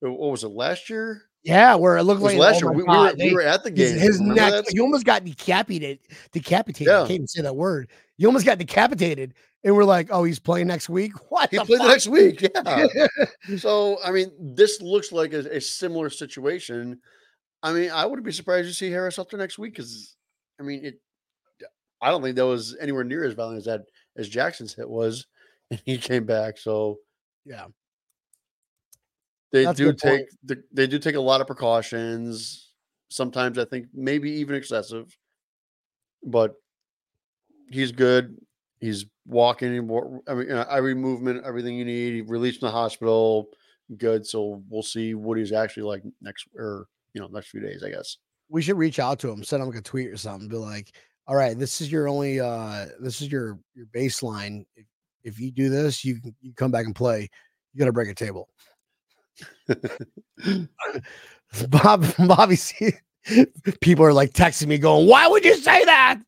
[0.00, 1.22] What was it last year?
[1.46, 2.72] Yeah, where it looked It like last oh year.
[2.72, 3.96] We, were, they- we were at the game.
[3.96, 4.50] his neck.
[4.50, 4.64] that?
[4.68, 6.00] He almost got decapitated.
[6.32, 6.92] Decapitated.
[6.92, 7.88] I can't even say that word.
[8.16, 11.50] You almost got decapitated, and we're like, "Oh, he's playing next week." What?
[11.50, 12.40] He played next week.
[12.42, 12.86] Yeah.
[13.58, 17.00] so I mean, this looks like a, a similar situation.
[17.62, 20.16] I mean, I wouldn't be surprised to see Harris up there next week because
[20.58, 21.00] I mean, it.
[22.02, 23.82] I don't think that was anywhere near as violent as that
[24.16, 25.26] as Jackson's hit was,
[25.70, 26.58] and he came back.
[26.58, 26.98] So
[27.44, 27.66] yeah.
[29.52, 32.72] They That's do take the, they do take a lot of precautions.
[33.08, 35.16] Sometimes I think maybe even excessive,
[36.24, 36.54] but
[37.70, 38.36] he's good.
[38.80, 39.68] He's walking.
[40.28, 42.14] I mean, uh, every movement, everything you need.
[42.14, 43.48] He released from the hospital,
[43.96, 44.26] good.
[44.26, 47.90] So we'll see what he's actually like next, or you know, next few days, I
[47.90, 48.18] guess.
[48.48, 50.48] We should reach out to him, send him like a tweet or something.
[50.48, 50.94] Be like,
[51.26, 52.40] "All right, this is your only.
[52.40, 54.66] uh This is your your baseline.
[54.76, 54.86] If,
[55.24, 57.28] if you do this, you can you come back and play.
[57.72, 58.48] You got to break a table."
[61.68, 62.56] Bob, Bobby,
[63.80, 66.20] people are like texting me, going, "Why would you say that?"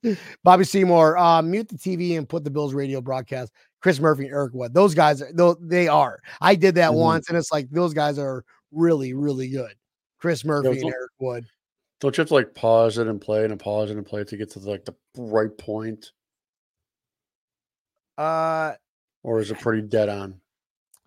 [0.45, 3.53] Bobby Seymour, uh, mute the TV and put the Bills radio broadcast.
[3.81, 5.23] Chris Murphy and Eric Wood, those guys,
[5.61, 6.21] they are.
[6.41, 6.97] I did that Mhm.
[6.97, 9.73] once, and it's like those guys are really, really good.
[10.19, 11.47] Chris Murphy and Eric Wood.
[12.01, 14.23] Don't you have to like pause it and play it and pause it and play
[14.23, 16.11] it to get to like the right point,
[18.17, 18.75] Uh,
[19.23, 20.41] or is it pretty dead on?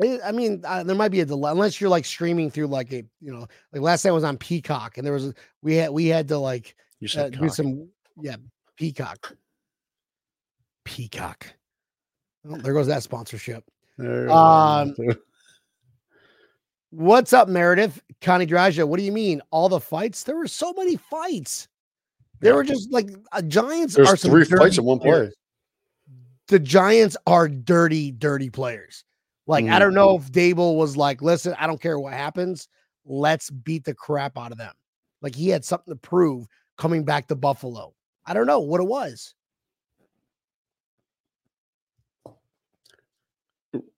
[0.01, 3.03] I mean, uh, there might be a delay unless you're like streaming through like a,
[3.19, 5.91] you know, like last time I was on Peacock, and there was a, we had
[5.91, 7.87] we had to like You uh, do some
[8.19, 8.37] yeah
[8.77, 9.35] Peacock.
[10.85, 11.45] Peacock.
[12.43, 13.63] Well, there goes that sponsorship.
[13.99, 14.95] Um.
[16.89, 18.01] What's up, Meredith?
[18.19, 19.41] Connie Draja, what do you mean?
[19.51, 20.23] All the fights?
[20.23, 21.69] There were so many fights.
[22.41, 25.29] There were just like uh, Giants are There's some three fights in one play.
[26.47, 29.05] The Giants are dirty, dirty players.
[29.47, 29.79] Like, I Mhm.
[29.79, 32.67] don't know if Daboll was like, listen, I don't care what happens.
[33.05, 34.73] Let's beat the crap out of them.
[35.21, 37.93] Like he had something to prove coming back to Buffalo.
[38.25, 39.33] I don't know what it was.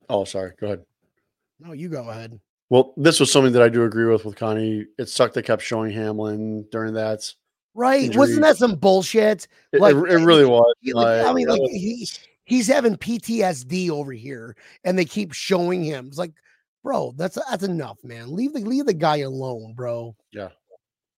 [0.10, 0.54] Oh, sorry.
[0.60, 0.86] Go ahead.
[1.60, 2.40] No, you go ahead.
[2.70, 4.86] Well, this was something that I do agree with with Connie.
[4.98, 7.32] It sucked they kept showing Hamlin during that.
[7.74, 8.04] Right?
[8.06, 8.20] Injury.
[8.20, 9.48] Wasn't that some bullshit?
[9.72, 10.74] It, Like, it, it really was.
[10.86, 12.08] Like, I mean, like he
[12.46, 16.08] he's having PTSD over here, and they keep showing him.
[16.08, 16.34] It's like,
[16.84, 18.34] bro, that's that's enough, man.
[18.34, 20.16] Leave the leave the guy alone, bro.
[20.32, 20.50] Yeah.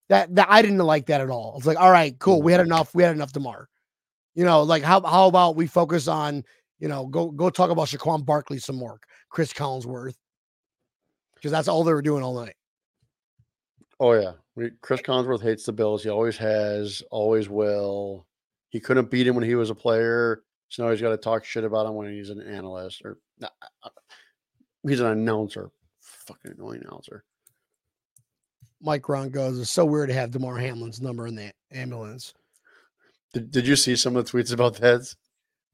[0.10, 1.56] That that I didn't like that at all.
[1.58, 2.42] It's like, all right, cool.
[2.42, 2.68] We had mm-hmm.
[2.68, 2.94] enough.
[2.94, 3.66] We had enough tomorrow.
[4.36, 6.44] You know, like how how about we focus on,
[6.80, 10.16] you know, go go talk about Shaquan Barkley some more, Chris Collinsworth,
[11.36, 12.56] because that's all they were doing all night.
[14.00, 14.34] oh yeah.
[14.56, 16.04] We, Chris Collinsworth hates the Bills.
[16.04, 18.26] He always has, always will.
[18.70, 20.44] He couldn't beat him when he was a player,
[20.76, 23.48] so now he's got to talk shit about him when he's an analyst or uh,
[24.86, 25.70] he's an announcer.
[26.02, 27.24] Fucking annoying announcer.
[28.82, 32.34] Mike Ron goes, it's so weird to have Damar Hamlin's number in the ambulance.
[33.34, 35.16] Did, did you see some of the tweets about that?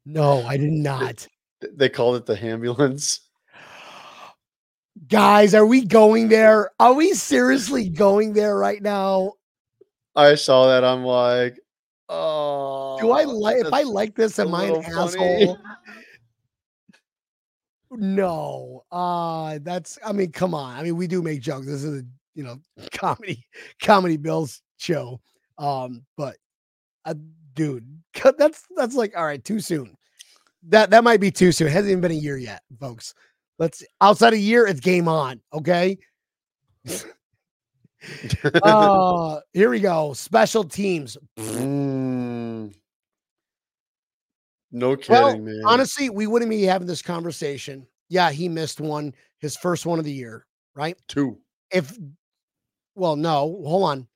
[0.05, 1.27] No, I did not.
[1.73, 3.21] They called it the ambulance.
[5.07, 6.69] Guys, are we going there?
[6.79, 9.33] Are we seriously going there right now?
[10.15, 10.83] I saw that.
[10.83, 11.57] I'm like,
[12.07, 12.80] oh.
[13.01, 14.39] Do I like if I like this?
[14.39, 15.57] Am I an funny." asshole?
[17.91, 18.83] No.
[18.91, 20.77] Uh that's I mean, come on.
[20.77, 21.67] I mean, we do make jokes.
[21.67, 22.57] This is a you know
[22.93, 23.45] comedy,
[23.81, 25.19] comedy bills show.
[25.57, 26.37] Um, but
[27.05, 27.15] uh,
[27.53, 27.85] dude,
[28.37, 29.95] that's that's like all right, too soon.
[30.69, 31.67] That that might be too soon.
[31.67, 33.13] It hasn't even been a year yet, folks.
[33.59, 35.41] Let's outside a year, it's game on.
[35.53, 35.97] Okay.
[38.63, 40.13] uh here we go.
[40.13, 41.17] Special teams.
[44.71, 45.61] No kidding, Well, man.
[45.65, 47.85] Honestly, we wouldn't be having this conversation.
[48.09, 50.97] Yeah, he missed one, his first one of the year, right?
[51.07, 51.37] two.
[51.71, 51.97] If,
[52.95, 54.07] well, no, hold on.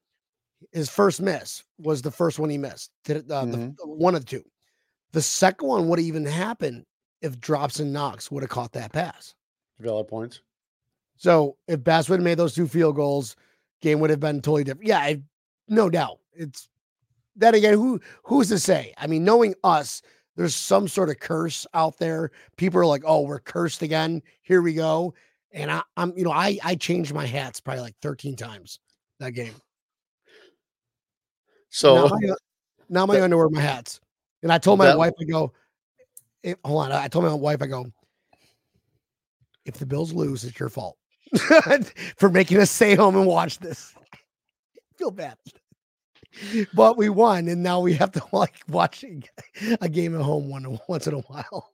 [0.71, 2.91] His first miss was the first one he missed.
[3.09, 3.75] Uh, the, Mhm.
[3.85, 4.43] one of the two.
[5.11, 6.85] The second one would have even happened
[7.21, 9.33] if Drops and Knox would have caught that pass.
[9.79, 10.41] Valid points.
[11.17, 13.35] So if Bass would have made those two field goals,
[13.81, 14.87] game would have been totally different.
[14.87, 15.21] Yeah, I,
[15.69, 16.19] no doubt.
[16.33, 16.67] It's
[17.37, 18.93] that again, who who's to say?
[18.97, 20.01] I mean, knowing us,
[20.35, 22.31] there's some sort of curse out there.
[22.57, 24.21] People are like, "Oh, we're cursed again.
[24.41, 25.13] Here we go."
[25.51, 28.79] And I, I'm, you know, I I changed my hats probably like 13 times
[29.19, 29.53] that game.
[31.69, 32.33] So now my,
[32.89, 33.99] now my underwear, my hats,
[34.43, 35.53] and I told my That- wife, I go,
[36.43, 37.85] if, hold on, I told my wife, I go,
[39.65, 40.97] if the Bills lose, it's your fault
[42.17, 43.93] for making us stay home and watch this.
[44.97, 45.35] feel bad.
[46.73, 50.79] But we won, and now we have to like watch a- game at home one
[50.87, 51.71] once in a while.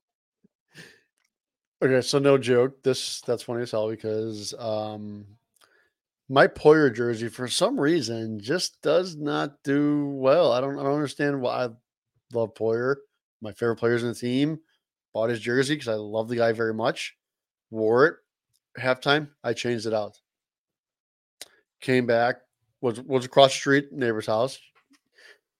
[1.83, 2.83] Okay, so no joke.
[2.83, 5.25] This that's funny as hell because um
[6.29, 10.51] my Poyer jersey for some reason just does not do well.
[10.51, 11.69] I don't I don't understand why I
[12.33, 12.97] love Poyer.
[13.41, 14.59] My favorite players in the team.
[15.13, 17.17] Bought his jersey because I love the guy very much.
[17.69, 18.15] Wore it
[18.79, 19.29] halftime.
[19.43, 20.17] I changed it out.
[21.81, 22.37] Came back,
[22.81, 24.59] was was across the street, neighbor's house,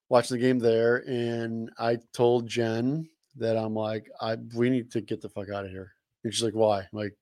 [0.10, 3.08] watching the game there, and I told Jen
[3.38, 5.94] that I'm like, I we need to get the fuck out of here.
[6.24, 6.80] And she's like, why?
[6.80, 7.16] I'm like,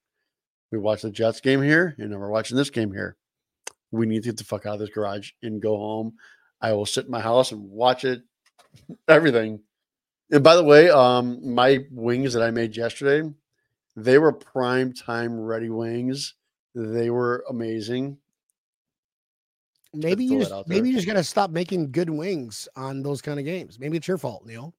[0.72, 3.16] we watched the Jets game here, and we're watching this game here.
[3.92, 6.14] We need to get the fuck out of this garage and go home.
[6.62, 8.22] I will sit in my house and watch it,
[9.08, 9.62] everything.
[10.32, 13.28] And by the way, um, my wings that I made yesterday,
[13.96, 16.36] they were prime time ready wings.
[16.76, 18.18] They were amazing.
[19.94, 23.46] Maybe you just maybe you just gotta stop making good wings on those kind of
[23.46, 23.80] games.
[23.80, 24.76] Maybe it's your fault, Neil.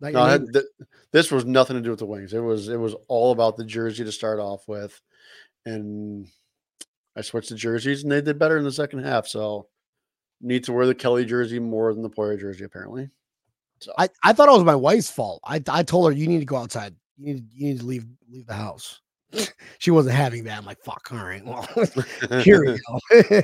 [0.00, 0.64] No, your I had, th-
[1.12, 2.34] this was nothing to do with the wings.
[2.34, 5.00] It was it was all about the jersey to start off with,
[5.64, 6.26] and
[7.16, 9.26] I switched the jerseys, and they did better in the second half.
[9.26, 9.68] So,
[10.40, 13.10] need to wear the Kelly jersey more than the Poyer jersey, apparently.
[13.80, 15.40] So, I, I thought it was my wife's fault.
[15.44, 16.94] I, I told her you need to go outside.
[17.16, 19.00] You need you need to leave leave the house.
[19.78, 20.58] she wasn't having that.
[20.58, 21.44] I'm like, fuck, all right.
[21.44, 21.68] Well,
[22.42, 22.78] here we
[23.30, 23.42] go.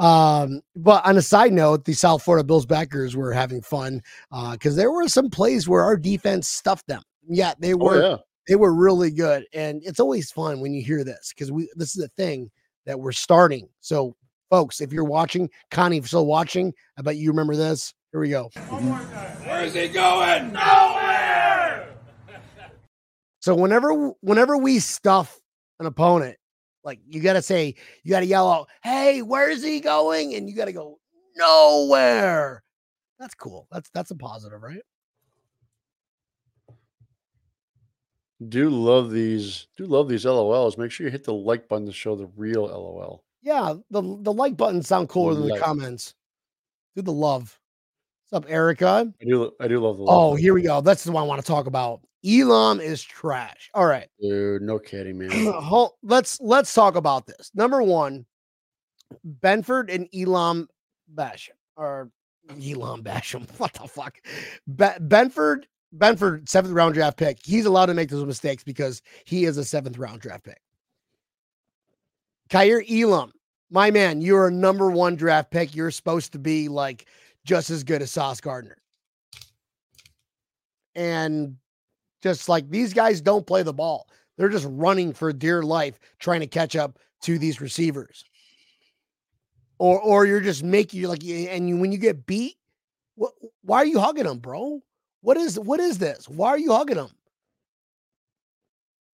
[0.00, 4.52] Um, but on a side note, the South Florida Bills backers were having fun Uh,
[4.52, 7.02] because there were some plays where our defense stuffed them.
[7.28, 8.16] Yeah, they oh were yeah,
[8.48, 9.44] they were really good.
[9.52, 12.50] And it's always fun when you hear this because we this is a thing
[12.86, 13.68] that we're starting.
[13.80, 14.16] So,
[14.48, 17.94] folks, if you're watching, Connie, if you're still watching, I bet you remember this.
[18.10, 18.50] Here we go.
[19.44, 20.52] Where's he going?
[20.52, 21.88] Nowhere!
[23.40, 25.38] So whenever whenever we stuff
[25.78, 26.36] an opponent,
[26.84, 30.72] like you gotta say, you gotta yell out, "Hey, where's he going?" And you gotta
[30.72, 30.98] go
[31.36, 32.62] nowhere.
[33.18, 33.68] That's cool.
[33.70, 34.82] That's that's a positive, right?
[38.48, 39.66] do love these.
[39.76, 40.78] Do love these LOLs.
[40.78, 43.24] Make sure you hit the like button to show the real LOL.
[43.42, 46.14] Yeah, the the like button sound cooler than the comments.
[46.96, 47.58] Do the love.
[48.30, 49.12] What's up, Erica?
[49.20, 49.50] I do.
[49.60, 50.04] I do love the.
[50.06, 50.80] Oh, here we go.
[50.80, 52.00] That's the one I want to talk about.
[52.24, 53.70] Elam is trash.
[53.74, 54.08] All right.
[54.20, 54.62] dude.
[54.62, 55.52] No kidding, man.
[56.04, 57.50] Let's let's talk about this.
[57.54, 58.24] Number one,
[59.42, 60.68] Benford and Elam
[61.12, 62.10] Basham or
[62.50, 63.48] Elam Basham.
[63.58, 64.16] What the fuck?
[64.76, 65.64] Be- Benford,
[65.96, 67.38] Benford, seventh round draft pick.
[67.42, 70.60] He's allowed to make those mistakes because he is a seventh round draft pick.
[72.48, 73.32] Kaiir Elam,
[73.72, 75.74] my man, you're a number one draft pick.
[75.74, 77.06] You're supposed to be like
[77.44, 78.76] just as good as Sauce Gardner.
[80.94, 81.56] And
[82.22, 84.08] just like these guys don't play the ball.
[84.36, 88.24] They're just running for dear life trying to catch up to these receivers.
[89.78, 92.56] Or or you're just making you like and you, when you get beat,
[93.14, 94.80] what why are you hugging them, bro?
[95.22, 96.28] What is what is this?
[96.28, 97.10] Why are you hugging them?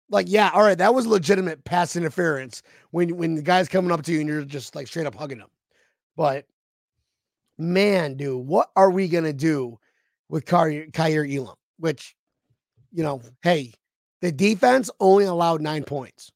[0.09, 2.61] Like, yeah, all right, that was legitimate pass interference
[2.91, 5.39] when when the guy's coming up to you and you're just like straight up hugging
[5.39, 5.49] him.
[6.15, 6.45] But
[7.57, 9.79] man, dude, what are we gonna do
[10.29, 11.55] with Kyrie, Kyrie Elam?
[11.77, 12.15] Which,
[12.91, 13.73] you know, hey,
[14.21, 16.31] the defense only allowed nine points.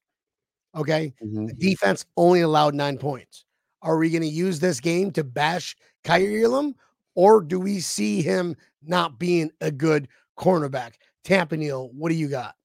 [0.75, 1.13] Okay.
[1.23, 1.47] Mhm.
[1.47, 3.45] The defense only allowed nine points.
[3.81, 6.75] Are we going to use this game to bash Kyrie Elam,
[7.15, 10.95] or do we see him not being a good cornerback?
[11.23, 12.55] Tampa Neal, what do you got?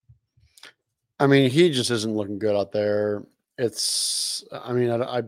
[1.20, 3.24] I mean, he just isn't looking good out there.
[3.58, 5.22] It's, I mean, I, I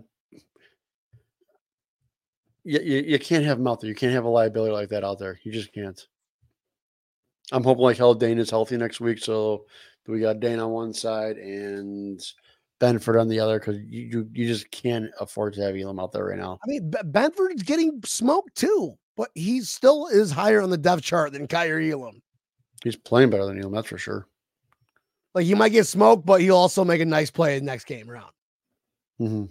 [2.67, 3.89] you, you, you can't have him out there.
[3.89, 5.39] You can't have a liability like that out there.
[5.45, 6.05] You just can't.
[7.53, 9.21] I'm hoping like hell Dane is healthy next week.
[9.21, 9.67] So
[10.09, 12.21] we got Dane on one side and
[12.81, 16.13] Benford on the other because you, you you just can't afford to have Elam out
[16.13, 16.59] there right now.
[16.63, 21.03] I mean, B- Benford's getting smoked too, but he still is higher on the depth
[21.03, 22.21] chart than Kyrie Elam.
[22.83, 24.27] He's playing better than Elam, that's for sure.
[25.35, 28.11] Like he might get smoked, but he'll also make a nice play the next game
[28.11, 28.33] round.
[29.19, 29.45] hmm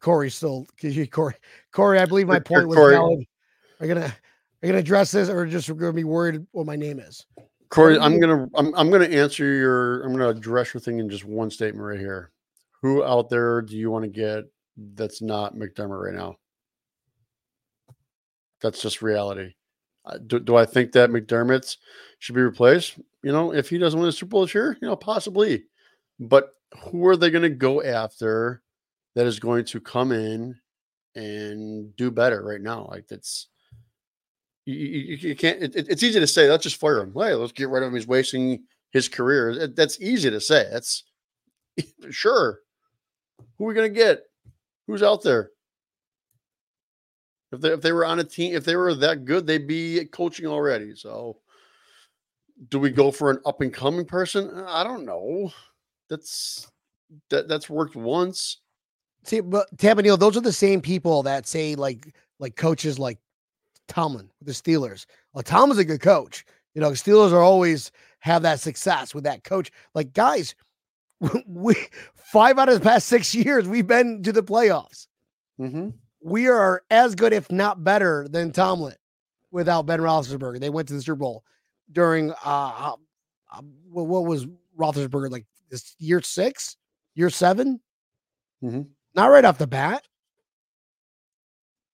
[0.00, 0.66] Corey still
[1.10, 1.36] Corey
[1.72, 2.94] Corey, I believe my point was Corey.
[2.94, 3.26] valid.
[3.80, 6.76] Are you gonna are you gonna address this or just gonna be worried what my
[6.76, 7.26] name is?
[7.68, 11.24] Corey, I'm gonna I'm I'm gonna answer your I'm gonna address your thing in just
[11.24, 12.30] one statement right here.
[12.82, 14.44] Who out there do you want to get
[14.76, 16.36] that's not McDermott right now?
[18.60, 19.54] That's just reality.
[20.26, 21.78] Do, do I think that McDermott's
[22.20, 22.98] should be replaced?
[23.22, 25.64] You know, if he doesn't win the Super Bowl this year, you know, possibly.
[26.20, 28.62] But who are they going to go after
[29.16, 30.54] that is going to come in
[31.16, 32.86] and do better right now.
[32.90, 33.48] Like that's
[34.66, 35.62] you, you, you can't.
[35.62, 36.48] It, it's easy to say.
[36.48, 37.12] Let's just fire him.
[37.14, 37.94] Hey, let's get rid of him.
[37.94, 39.68] He's wasting his career.
[39.68, 40.68] That's easy to say.
[40.70, 41.02] That's
[42.10, 42.60] sure.
[43.58, 44.22] Who are we gonna get?
[44.86, 45.50] Who's out there?
[47.52, 50.04] If they if they were on a team, if they were that good, they'd be
[50.06, 50.94] coaching already.
[50.94, 51.38] So,
[52.68, 54.50] do we go for an up and coming person?
[54.66, 55.52] I don't know.
[56.10, 56.70] That's
[57.30, 58.58] that that's worked once.
[59.26, 63.18] See, but Tampa Neal, those are the same people that say like like coaches like
[63.88, 65.06] Tomlin with the Steelers.
[65.32, 66.44] Well, Tomlin's a good coach.
[66.74, 69.72] You know, Steelers are always have that success with that coach.
[69.94, 70.54] Like guys,
[71.46, 71.74] we
[72.14, 75.08] five out of the past six years we've been to the playoffs.
[75.60, 75.88] Mm-hmm.
[76.22, 78.94] We are as good, if not better, than Tomlin
[79.50, 80.60] without Ben Roethlisberger.
[80.60, 81.44] They went to the Super Bowl
[81.90, 82.96] during uh, uh,
[83.52, 84.46] uh what was
[84.78, 86.76] Roethlisberger like this year six,
[87.16, 87.80] year 7
[88.62, 88.82] mm-hmm.
[89.16, 90.06] Not right off the bat.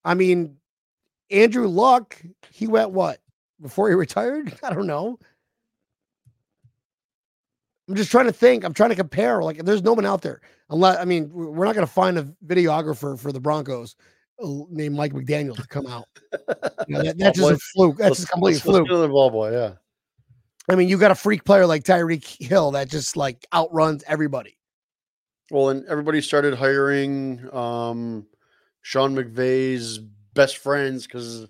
[0.04, 0.56] I mean,
[1.30, 2.20] Andrew Luck,
[2.50, 3.20] he went what
[3.60, 4.52] before he retired?
[4.62, 5.18] I don't know.
[7.88, 8.64] I'm just trying to think.
[8.64, 9.42] I'm trying to compare.
[9.42, 10.40] Like, there's no one out there.
[10.70, 13.96] Unless, I mean, we're not going to find a videographer for the Broncos
[14.42, 16.08] uh, named Mike McDaniel to come out.
[16.88, 17.98] You know, that, that's just a fluke.
[17.98, 18.88] That's just completely fluke.
[18.88, 19.72] The ball boy, yeah.
[20.68, 24.56] I mean, you got a freak player like Tyreek Hill that just like outruns everybody.
[25.50, 28.26] Well, and everybody started hiring um,
[28.80, 29.98] Sean McVay's
[30.34, 31.46] best friends because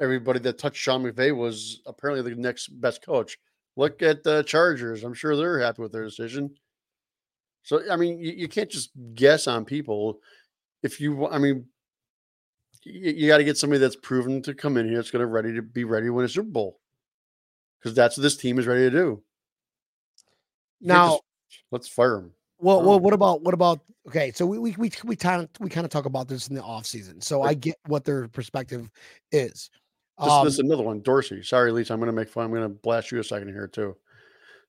[0.00, 3.38] everybody that touched Sean McVay was apparently the next best coach.
[3.76, 5.04] Look at the Chargers.
[5.04, 6.54] I'm sure they're happy with their decision.
[7.62, 10.20] So, I mean, you, you can't just guess on people.
[10.82, 11.66] If you, I mean,
[12.84, 14.98] you, you got to get somebody that's proven to come in here.
[14.98, 16.80] It's going to ready to be ready to win a Super Bowl
[17.78, 19.22] because that's what this team is ready to do.
[20.80, 21.22] now, just,
[21.70, 22.32] let's fire them.
[22.60, 24.32] Well, well, what about what about okay?
[24.32, 26.62] So we we we we kind of we kind of talk about this in the
[26.62, 27.20] off season.
[27.20, 28.90] So I get what their perspective
[29.30, 29.70] is.
[30.18, 31.42] This, um, this is another one, Dorsey.
[31.44, 32.46] Sorry, Lisa, I'm going to make fun.
[32.46, 33.96] I'm going to blast you a second here too.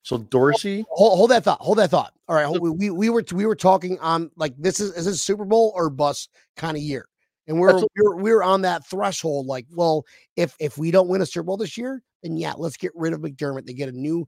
[0.03, 1.59] So Dorsey, hold, hold that thought.
[1.61, 2.13] Hold that thought.
[2.27, 5.21] All right, hold, we we were we were talking on like this is is this
[5.21, 7.07] Super Bowl or bust kind of year,
[7.47, 9.47] and we're we're we're on that threshold.
[9.47, 12.77] Like, well, if if we don't win a Super Bowl this year, then yeah, let's
[12.77, 13.65] get rid of McDermott.
[13.65, 14.27] They get a new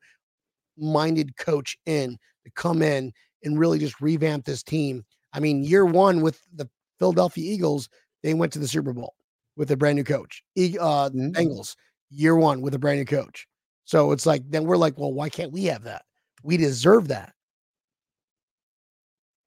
[0.77, 3.13] minded coach in to come in
[3.43, 5.05] and really just revamp this team.
[5.33, 6.69] I mean, year one with the
[6.99, 7.89] Philadelphia Eagles,
[8.23, 9.15] they went to the Super Bowl
[9.55, 10.43] with a brand new coach.
[10.55, 11.31] E- uh, mm-hmm.
[11.31, 11.75] Bengals,
[12.09, 13.47] year one with a brand new coach.
[13.85, 16.03] So it's like, then we're like, well, why can't we have that?
[16.43, 17.33] We deserve that.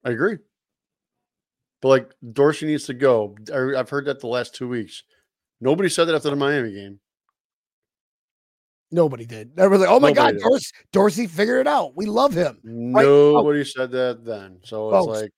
[0.03, 0.37] I agree.
[1.81, 3.35] But like Dorsey needs to go.
[3.53, 5.03] I've heard that the last two weeks.
[5.61, 6.99] Nobody said that after the Miami game.
[8.91, 9.55] Nobody did.
[9.55, 11.95] They were like, "Oh my Nobody God, Dorsey, Dorsey figured it out.
[11.95, 13.33] We love him." Oh.
[13.33, 13.67] Nobody right?
[13.67, 14.59] said that then.
[14.63, 15.21] So it's Folks.
[15.21, 15.31] like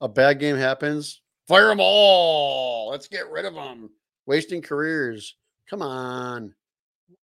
[0.00, 2.90] a bad game happens, fire them all.
[2.90, 3.90] Let's get rid of them.
[4.26, 5.36] Wasting careers.
[5.68, 6.54] Come on.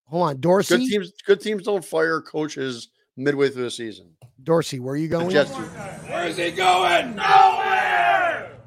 [0.05, 0.77] Hold on, Dorsey.
[0.77, 1.11] Good teams.
[1.25, 4.11] Good teams don't fire coaches midway through the season.
[4.43, 5.27] Dorsey, where are you going?
[5.27, 7.15] Where is he going?
[7.15, 8.57] Nowhere.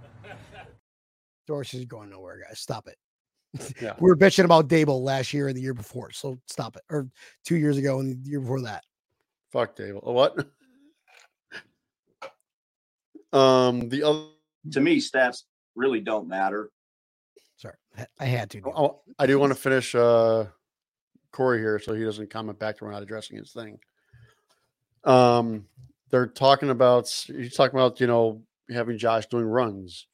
[1.47, 2.61] Dorsey's going nowhere, guys.
[2.61, 2.97] Stop it.
[3.81, 3.95] Yeah.
[3.99, 6.13] we were bitching about Daboll last year and the year before.
[6.13, 6.83] So stop it.
[6.89, 7.09] Or
[7.45, 8.85] two years ago and the year before that.
[9.51, 10.05] Fuck Daboll.
[10.05, 10.47] What?
[13.33, 14.27] um, the other
[14.73, 15.45] to me, stats
[15.75, 16.71] really don't matter.
[17.57, 17.75] Sorry,
[18.19, 18.63] I had to.
[18.67, 20.47] Oh, I do want to finish uh
[21.33, 23.79] Corey here so he doesn't comment back to we're not addressing his thing.
[25.05, 25.67] Um,
[26.11, 30.07] they're talking about he's talking about you know having Josh doing runs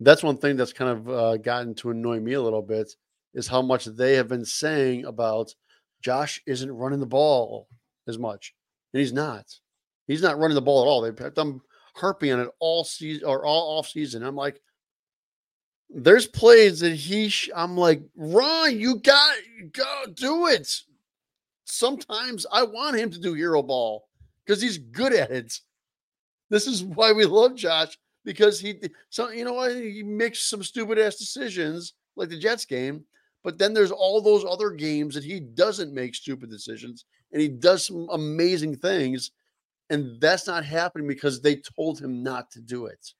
[0.00, 2.92] that's one thing that's kind of uh, gotten to annoy me a little bit
[3.34, 5.54] is how much they have been saying about
[6.02, 7.68] Josh isn't running the ball
[8.06, 8.54] as much,
[8.92, 9.46] and he's not.
[10.06, 11.00] He's not running the ball at all.
[11.00, 11.60] They've had them
[11.94, 14.22] harping on it all season or all off season.
[14.22, 14.60] I'm like,
[15.88, 17.28] there's plays that he.
[17.28, 19.36] Sh- I'm like, Ron, you got
[19.72, 20.82] go do it.
[21.64, 24.08] Sometimes I want him to do hero ball
[24.44, 25.58] because he's good at it.
[26.50, 30.62] This is why we love Josh because he so you know what he makes some
[30.62, 33.04] stupid ass decisions like the Jets game,
[33.42, 37.48] but then there's all those other games that he doesn't make stupid decisions and he
[37.48, 39.30] does some amazing things,
[39.88, 43.12] and that's not happening because they told him not to do it.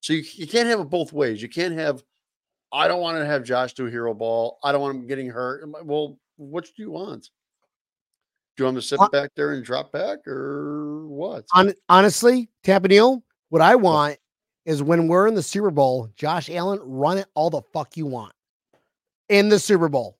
[0.00, 1.42] So you, you can't have it both ways.
[1.42, 2.02] You can't have
[2.72, 4.58] I don't want to have Josh do hero ball.
[4.62, 5.64] I don't want him getting hurt.
[5.84, 7.30] Well, what do you want?
[8.56, 11.44] Do you want him to sit back there and drop back or what?
[11.88, 14.18] honestly, Tapanil, what I want
[14.64, 18.06] is when we're in the Super Bowl, Josh Allen, run it all the fuck you
[18.06, 18.32] want
[19.28, 20.18] in the Super Bowl.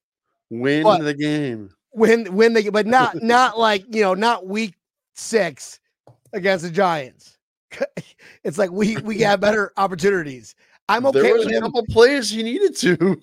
[0.50, 1.70] Win but the game.
[1.92, 4.74] Win win the but not not like you know, not week
[5.14, 5.80] six
[6.32, 7.38] against the Giants.
[8.44, 10.54] it's like we we have better opportunities.
[10.88, 13.20] I'm okay there was with a couple plays he needed to.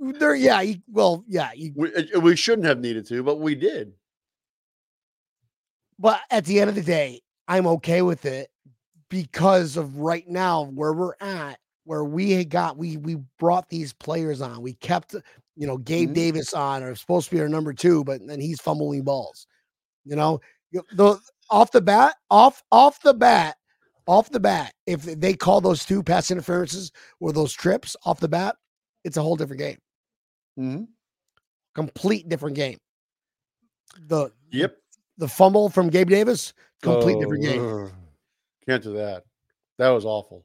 [0.00, 3.94] There, yeah, he, well, yeah, We, uh, we shouldn't have needed to, but we did.
[5.98, 8.48] but at the end of the day, I'm okay with it
[9.08, 13.92] because of right now where we're at, where we had got we we brought these
[13.92, 14.60] players on.
[14.62, 15.14] We kept
[15.56, 16.14] you know Gabe Mhm.
[16.14, 19.46] Davis on, or supposed to be our number two, but then he's fumbling balls.
[20.04, 20.40] You know,
[20.72, 21.18] the
[21.50, 23.56] off the bat, off off the bat,
[24.06, 24.72] off the bat.
[24.86, 28.56] If they call those two pass interferences or those trips off the bat,
[29.04, 29.78] it's a whole different game,
[30.58, 30.84] Mm-hmm.
[31.74, 32.78] complete different game.
[34.06, 34.76] The Yep.
[35.16, 36.52] the fumble from Gabe Davis,
[36.82, 37.97] complete different Oh, game.
[38.68, 39.24] Can't do that.
[39.78, 40.44] That was awful.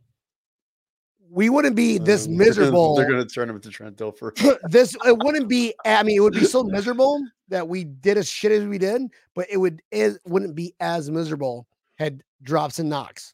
[1.29, 2.95] We wouldn't be this Um, miserable.
[2.95, 4.31] They're going to turn him into Trent Dilfer.
[4.69, 5.73] this it wouldn't be.
[5.83, 7.19] I mean, it would be so miserable
[7.49, 9.01] that we did as shit as we did,
[9.35, 11.67] but it would it wouldn't be as miserable
[11.97, 13.33] had drops and Knox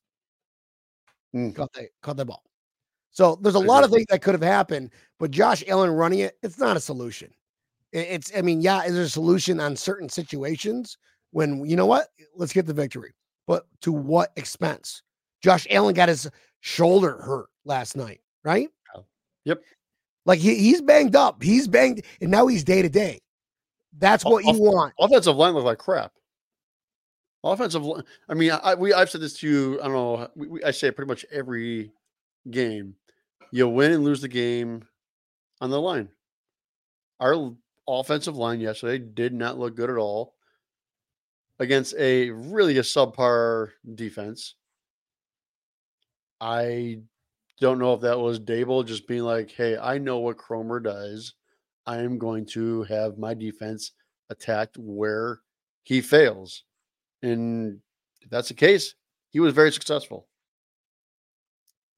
[1.36, 1.56] Mm.
[1.56, 2.44] caught that caught that ball.
[3.12, 6.38] So there's a lot of things that could have happened, but Josh Allen running it,
[6.42, 7.32] it's not a solution.
[7.92, 10.98] It's, I mean, yeah, is there a solution on certain situations
[11.32, 12.08] when you know what?
[12.36, 13.14] Let's get the victory,
[13.50, 15.02] but to what expense?
[15.42, 16.30] Josh Allen got his
[16.60, 18.70] shoulder hurt last night, right?
[18.96, 19.06] Oh,
[19.44, 19.60] yep.
[20.28, 21.42] Like he, he's banged up.
[21.42, 23.20] He's banged, and now he's day to day.
[23.98, 24.94] That's what you want.
[25.00, 26.12] Offensive line looked like crap.
[27.44, 28.04] Offensive line.
[28.30, 29.82] I mean, I we I've said this to you.
[29.82, 30.30] I don't know.
[30.36, 31.92] We, we, I say it pretty much every
[32.52, 32.94] game.
[33.52, 34.86] You win and lose the game
[35.60, 36.10] on the line.
[37.20, 37.56] Our
[37.88, 40.36] offensive line yesterday did not look good at all
[41.60, 44.56] against a really a subpar defense.
[46.42, 47.02] I
[47.60, 51.34] don't know if that was Daboll just being like, "Hey, I know what Kromer does.
[51.86, 53.92] I am going to have my defense
[54.30, 55.42] attacked where
[55.84, 56.64] he fails."
[57.24, 57.82] And
[58.22, 58.96] if that's the case,
[59.32, 60.28] he was very successful.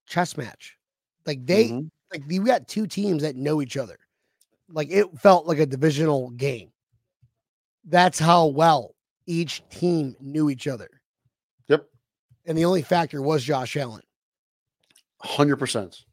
[0.07, 0.77] Chess match.
[1.25, 1.89] Like they, Mhm.
[2.11, 3.99] like we got two teams that know each other.
[4.69, 6.71] Like it felt like a divisional game.
[7.85, 8.95] That's how well
[9.31, 10.89] each team knew each other.
[11.67, 11.85] Yep,
[12.45, 14.01] And the only factor was Josh Allen.
[15.21, 16.03] hundred percent.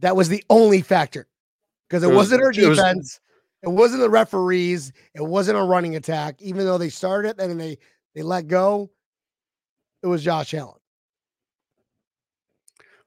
[0.00, 1.26] That was the only factor
[1.88, 3.20] because it, It was- wasn't our it was- defense.
[3.62, 4.92] it wasn't the referees.
[5.14, 6.40] It wasn't a running attack.
[6.40, 7.78] Even though they started it, then they
[8.14, 8.90] they let go.
[10.02, 10.78] It was Josh Allen.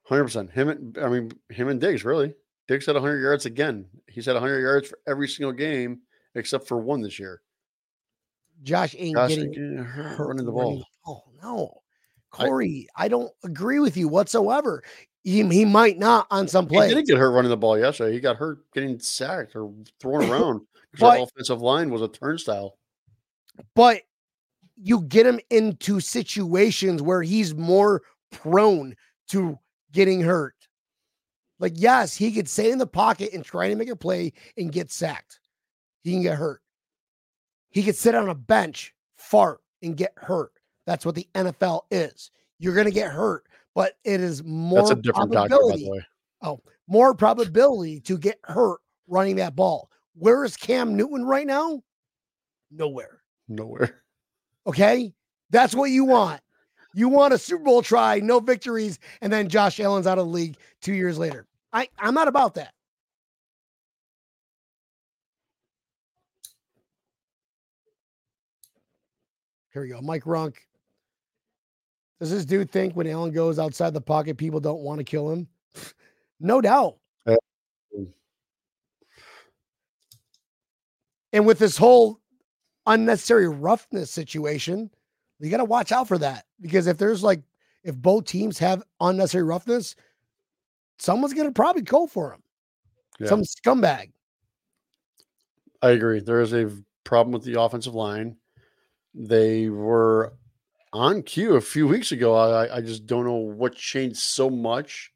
[0.03, 0.51] Hundred percent.
[0.51, 2.33] Him and I mean him and Diggs really.
[2.67, 3.85] Diggs had hundred yards again.
[4.07, 6.01] He's had hundred yards for every single game
[6.35, 7.41] except for one this year.
[8.63, 10.83] Josh ain't Josh getting ain't hurt running the ball.
[11.07, 11.81] Oh no,
[12.37, 14.83] I- Corey, I, don't agree with you whatsoever.
[15.23, 16.89] He, he might not on some plays.
[16.89, 18.13] He didn't get hurt running the ball yesterday.
[18.13, 22.07] He got hurt getting sacked or thrown around because But- the offensive line was a
[22.07, 22.77] turnstile.
[23.75, 24.01] but
[24.81, 28.01] you get him into situations where he's more
[28.31, 28.95] prone
[29.27, 29.59] to
[29.91, 30.55] getting hurt.
[31.59, 34.71] Like, yes, he could stay in the pocket and try to make a play and
[34.71, 35.41] get sacked.
[36.03, 36.61] He can get hurt.
[37.71, 40.51] He could sit on a bench, fart, and get hurt.
[40.85, 42.31] That's what the NFL is.
[42.57, 43.45] You're going to get hurt,
[43.75, 46.05] but it is more That's a different doctor, by probability, the way.
[46.41, 49.89] Oh, more probability to get hurt running that ball.
[50.15, 51.81] Where is Cam Newton right now?
[52.71, 53.21] Nowhere.
[53.47, 54.03] Nowhere.
[54.67, 55.13] Okay.
[55.49, 56.41] That's what you want.
[56.93, 60.31] You want a Super Bowl try, no victories, and then Josh Allen's out of the
[60.31, 61.47] league two years later.
[61.71, 62.73] I, I'm not about that.
[69.79, 70.01] Here we go.
[70.01, 70.55] Mike Runk.
[72.19, 75.31] Does this dude think when Allen goes outside the pocket, people don't want to kill
[75.31, 75.47] him?
[76.41, 76.97] no doubt.
[81.31, 82.19] And with this whole
[82.87, 84.89] unnecessary roughness situation,
[85.39, 87.41] you got to watch out for that because if there's like,
[87.85, 89.95] if both teams have unnecessary roughness,
[90.97, 92.43] someone's going to probably go for him.
[93.17, 93.27] Yeah.
[93.27, 94.11] Some scumbag.
[95.81, 96.19] I agree.
[96.19, 96.69] There is a
[97.05, 98.35] problem with the offensive line.
[99.13, 100.33] They were
[100.93, 102.35] on cue a few weeks ago.
[102.35, 105.11] I, I just don't know what changed so much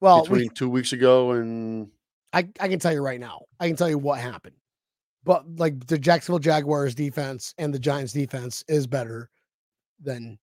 [0.00, 1.90] Well, between we, two weeks ago and
[2.32, 4.56] I, I can tell you right now, I can tell you what happened.
[5.24, 9.30] But like the Jacksonville Jaguars defense and the Giants defense is better
[10.00, 10.38] than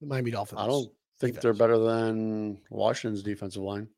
[0.00, 0.60] the Miami Dolphins.
[0.60, 3.88] I don't think they're better than Washington's defensive line.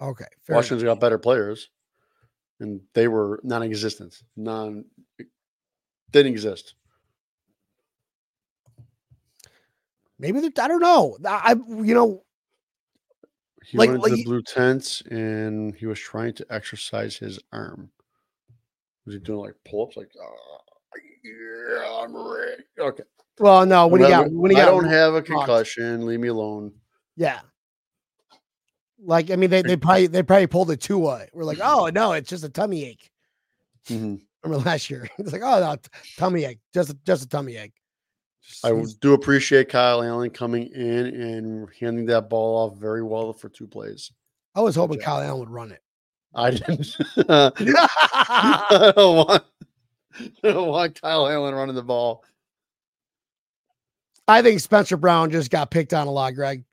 [0.00, 0.24] Okay.
[0.42, 0.64] Fair enough.
[0.64, 1.70] Washington's got better players,
[2.60, 4.22] and they were non-existent.
[4.36, 4.84] Non
[6.12, 6.74] didn't exist.
[10.18, 11.16] Maybe I don't know.
[11.24, 12.22] I, I- you know,
[13.64, 17.38] He Like- went into like the blue tents and he was trying to exercise his
[17.52, 17.90] arm.
[19.06, 19.96] Was he doing like pull-ups?
[19.96, 20.58] Like, "Ah,
[21.24, 22.62] yeah, I'm ready.
[22.78, 23.02] Okay.
[23.38, 26.06] well, no, when he got, when he got, I don't have a concussion.
[26.06, 26.72] Leave me alone.
[27.16, 27.40] yeah.
[29.04, 31.26] Like, I mean, they, they probably they probably pulled a Tua.
[31.32, 33.10] We're like, oh no, it's just a tummy ache.
[33.88, 34.20] Mhm.
[34.44, 35.08] Remember last year?
[35.18, 35.76] It's like, oh no,
[36.16, 37.72] tummy ache, just a, just a tummy ache.
[38.42, 43.32] Just- I do appreciate Kyle Allen coming in and handing that ball off very well
[43.32, 44.12] for two plays.
[44.54, 44.98] I was hoping.
[44.98, 45.80] Kyle Allen would run it.
[46.34, 46.96] I didn't.
[47.28, 49.44] I don't want.
[50.18, 52.24] I don't want Kyle Allen running the ball.
[54.28, 56.64] I think Spencer Brown just got picked on a lot, Greg.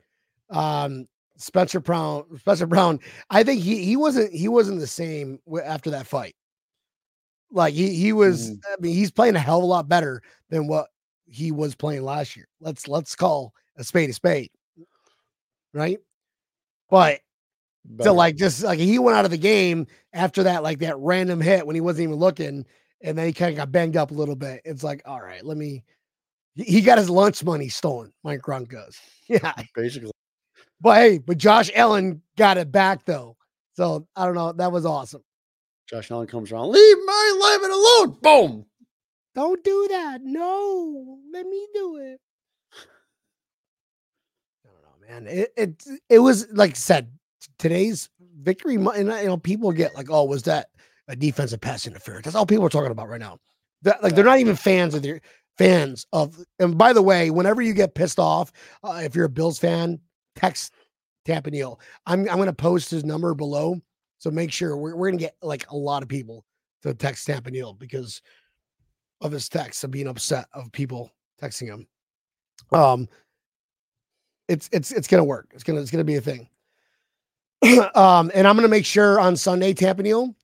[0.50, 1.08] Um,
[1.38, 3.00] Spencer Brown, Spencer Brown.
[3.30, 6.36] I think he he wasn't he wasn't the same after that fight.
[7.52, 8.52] Like he he was.
[8.52, 8.60] Mhm.
[8.68, 10.89] I mean, he's playing a hell of a lot better than what
[11.28, 12.47] he was playing last year.
[12.62, 14.52] Let's let's call a spade a spade,
[15.74, 16.00] right?
[16.89, 17.22] But
[17.86, 18.10] Better.
[18.10, 21.41] so like just like he went out of the game after that like that random
[21.41, 22.66] hit when he wasn't even looking,
[23.02, 24.62] and then he kind of got banged up a little bit.
[24.66, 25.84] It's like all right, let me.
[26.56, 28.14] he- got his lunch money stolen.
[28.24, 29.54] Mike Grunk goes, yeah.
[29.76, 30.12] basically.
[30.82, 33.38] But hey, but Josh Allen got it back though.
[33.76, 34.54] So I don't know.
[34.54, 35.24] That was awesome.
[35.90, 36.72] Josh Allen comes around.
[36.72, 38.18] Leave Mary Levin alone.
[38.22, 38.66] Boom.
[39.36, 40.22] Don't do that.
[40.24, 42.20] No, let me do it.
[44.66, 45.28] I don't know, man.
[45.28, 47.12] It it it was like I said,
[47.58, 48.10] today's
[48.42, 48.78] victory.
[48.78, 50.68] mo- And you know, people get like, oh, was that
[51.08, 52.26] a defensive pass interference?
[52.26, 53.40] That's all people are talking about right now.
[53.84, 55.22] That like they're not even fans of their
[55.58, 56.38] fans of.
[56.60, 58.52] And by the way, whenever you get pissed off,
[58.84, 60.00] uh, if you're a Bills fan,
[60.36, 60.74] text
[61.26, 61.80] Tampa Neal.
[62.06, 63.82] I'm I'm gonna post his number below.
[64.20, 66.46] So make sure we're, we're gonna get like a lot of people
[66.84, 68.22] to text Tampa Neal because
[69.22, 71.12] of his texts of being upset of people
[71.42, 71.88] texting him.
[72.72, 73.08] Um,
[74.48, 75.50] it's it's it's gonna work.
[75.54, 76.48] It's gonna it's gonna be a thing.
[77.96, 80.36] um, and I'm gonna make sure on Sunday, Tampa Neal,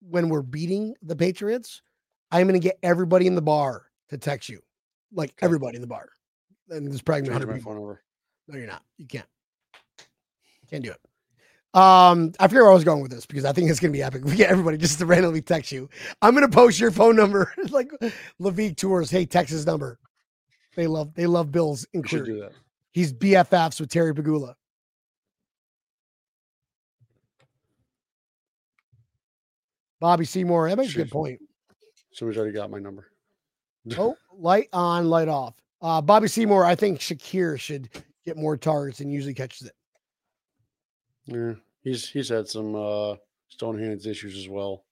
[0.00, 1.82] when we're beating the Patriots,
[2.30, 4.60] I'm gonna get everybody in the bar to text you,
[5.12, 6.08] like everybody in the bar.
[6.70, 7.72] And there's probably gonna be Change 100 people.
[7.72, 8.02] phone over.
[8.48, 8.82] No, you're not.
[8.98, 9.26] You can't.
[10.70, 11.00] Can't do it.
[11.74, 14.02] Um, I forget where I was going with this because I think it's gonna be
[14.02, 14.24] epic.
[14.24, 15.90] We get everybody just to randomly text you.
[16.22, 17.90] I'm gonna post your phone number like
[18.40, 19.10] Levique Tours.
[19.10, 19.98] Hey, Texas number.
[20.76, 22.52] They love they love Bills We should do that.
[22.92, 24.54] He's BFFs with Terry Pegula.
[29.98, 30.68] Bobby Seymour.
[30.68, 31.40] That makes a good point.
[32.12, 33.08] So he's already got my number.
[33.98, 35.54] Oh, light on, light off.
[35.82, 36.64] Uh, Bobby Seymour.
[36.64, 37.90] I think Shakir should
[38.24, 39.74] get more targets and usually catches it.
[41.26, 43.16] Yeah, he's he's had some uh
[43.48, 44.84] stone hands issues as well.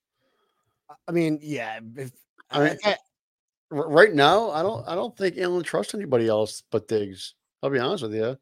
[1.08, 1.80] I mean, yeah.
[1.96, 2.12] If,
[2.50, 2.96] I mean, I-
[3.70, 7.34] right now, I don't I don't think Allen trusts anybody else but Diggs.
[7.62, 8.36] I'll be honest with you.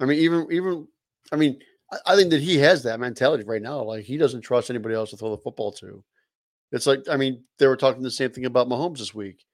[0.00, 0.88] I mean, even even
[1.32, 1.60] I mean,
[1.92, 3.82] I, I think that he has that mentality right now.
[3.82, 6.02] Like he doesn't trust anybody else to throw the football to.
[6.72, 9.44] It's like I mean, they were talking the same thing about Mahomes this week.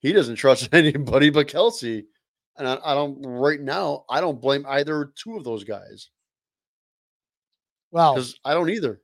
[0.00, 2.04] He doesn't trust anybody but Kelce,
[2.56, 3.20] and I, I don't.
[3.22, 6.10] Right now, I don't blame either two of those guys
[7.90, 9.00] well, because I don't either.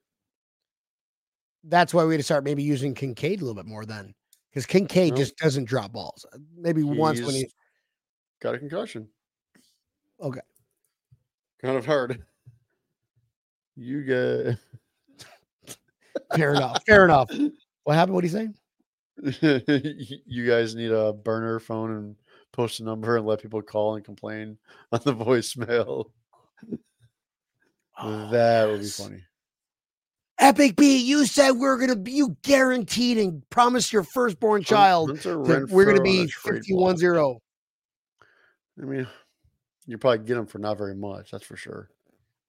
[1.65, 4.15] that's why we had to start maybe using Kincaid a little bit more then,
[4.51, 5.17] because Kincaid No.
[5.17, 6.25] just doesn't drop balls.
[6.33, 7.49] Uh, Maybe once when he
[8.41, 9.09] got a concussion.
[10.21, 10.41] Okay.
[11.63, 12.25] Kind of hard.
[13.77, 14.59] You get.
[16.35, 17.31] fair enough, fair enough.
[17.85, 18.15] What happened?
[18.15, 18.49] What do you say?
[20.27, 22.17] you guys need a burner phone and
[22.53, 24.59] post a number and let people call and complain
[24.93, 26.11] on the voicemail.
[27.99, 29.23] Oh, that would be funny.
[30.39, 35.39] Epic B, you said we're gonna be you guaranteed and promised your firstborn child that
[35.39, 37.41] we're gonna Renfrow on a be trade 51 0.
[38.81, 39.07] I mean,
[39.87, 41.31] you probably get him for not very much.
[41.31, 41.89] That's for sure.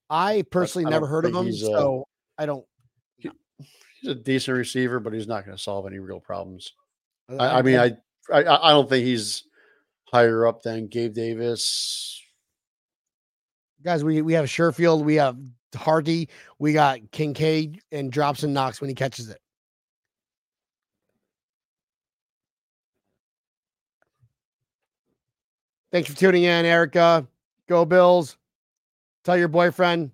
[0.10, 2.06] I personally I never heard of him, so
[2.38, 2.66] I don't.
[3.20, 6.74] He's a decent receiver, but he's not going to solve any real problems.
[7.30, 7.98] I, I, I mean, I,
[8.32, 9.44] I I don't think he's
[10.12, 12.22] higher up than Gabe Davis.
[13.84, 15.38] Guys, we we have Sherfield, we have
[15.76, 19.40] Harty, we got Kincaid, and drops and Knox when he catches it.
[25.92, 27.26] Thanks for tuning in, Erica.
[27.70, 28.38] Go Bills.
[29.24, 30.12] Tell your boyfriend.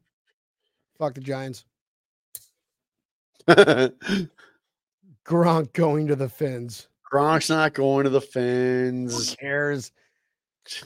[0.97, 1.66] Fuck the Giants.
[5.26, 6.88] Gronk going to the Fins.
[7.11, 8.22] Gronk's not going to the
[9.14, 9.91] Who cares?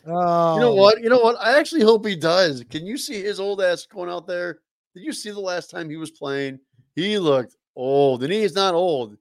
[0.05, 0.75] Oh, You know oh.
[0.75, 1.01] what?
[1.01, 1.35] You know what?
[1.39, 2.63] I actually hope he does.
[2.69, 4.59] Can you see his old ass going out there?
[4.95, 6.59] Did you see the last time he was playing?
[6.95, 9.17] He looked old, and he is not old.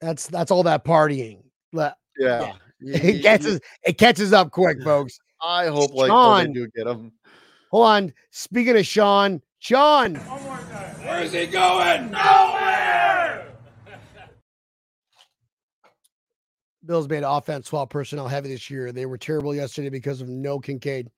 [0.00, 1.42] That's that's all that partying.
[1.72, 5.18] But Yeah, He- it he- catches it catches up quick, folks.
[5.42, 6.52] I hope like oh, they Sean.
[6.52, 7.12] do get him.
[7.72, 8.14] Hold on.
[8.30, 10.36] Speaking of Sean, Sean, oh
[11.04, 12.10] Where's he going?
[12.12, 12.57] Nowhere!
[16.88, 18.90] Bills made offense 12 personnel heavy this year.
[18.90, 21.10] They were terrible yesterday because of no Kincaid.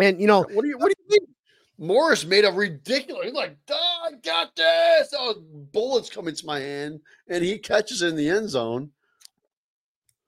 [0.00, 0.78] And you know, What do you?
[0.78, 1.34] What do you mean?
[1.76, 3.26] Morris made a ridiculous.
[3.26, 5.12] He's like, "Oh, I got this.
[5.18, 5.42] Oh,
[5.72, 8.90] bullets come into my hand, and he catches it in the end zone.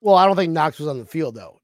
[0.01, 1.61] Well, I don't think Knox was on the field though.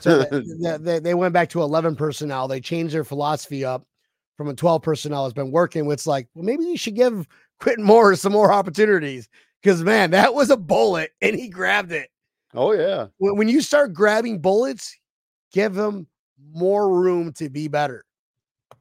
[0.00, 2.48] So th- th- they, they went back to 11 personnel.
[2.48, 3.86] They changed their philosophy up
[4.36, 5.90] from a 12 personnel has been working.
[5.90, 7.26] It's like, well, maybe you should give
[7.58, 9.28] Quentin Morris some more opportunities
[9.62, 12.10] because man, that was a bullet and he grabbed it.
[12.54, 14.96] Oh yeah, When, when you start grabbing bullets,
[15.52, 16.06] give him
[16.52, 18.04] more room to be better.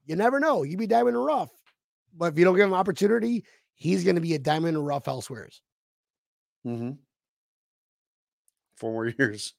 [0.06, 0.64] You never know.
[0.64, 1.52] You be diamond in rough,
[2.18, 3.44] but if you don't give him opportunity,
[3.76, 5.50] he's going to be a diamond in rough elsewhere.
[6.66, 6.92] mm-hmm.
[8.76, 9.54] four more years.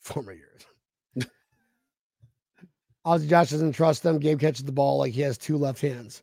[0.00, 0.62] former years.
[3.04, 4.18] Ozzy Josh doesn't trust them.
[4.20, 6.22] Gabe catches the ball like he has two left hands.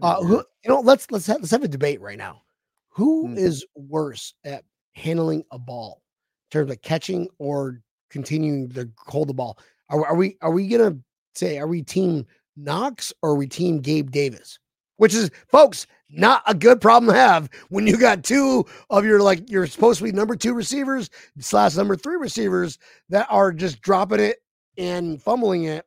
[0.00, 2.42] Uh, who, you know, let's let's have, let's have a debate right now.
[2.88, 3.82] Who is Hmm.
[3.88, 4.64] worse at
[4.94, 6.02] handling a ball
[6.50, 7.80] terms of catching or
[8.10, 9.58] continuing to hold the ball?
[9.90, 10.96] Are, are we are we gonna
[11.34, 12.26] say are we team
[12.56, 14.58] Knox or are we team Gabe Davis?
[14.98, 19.20] Which is, folks, not a good problem to have when you got two of your
[19.20, 22.78] like you're supposed to be number two receivers slash number three receivers
[23.10, 24.38] that are just dropping it
[24.78, 25.84] and fumbling it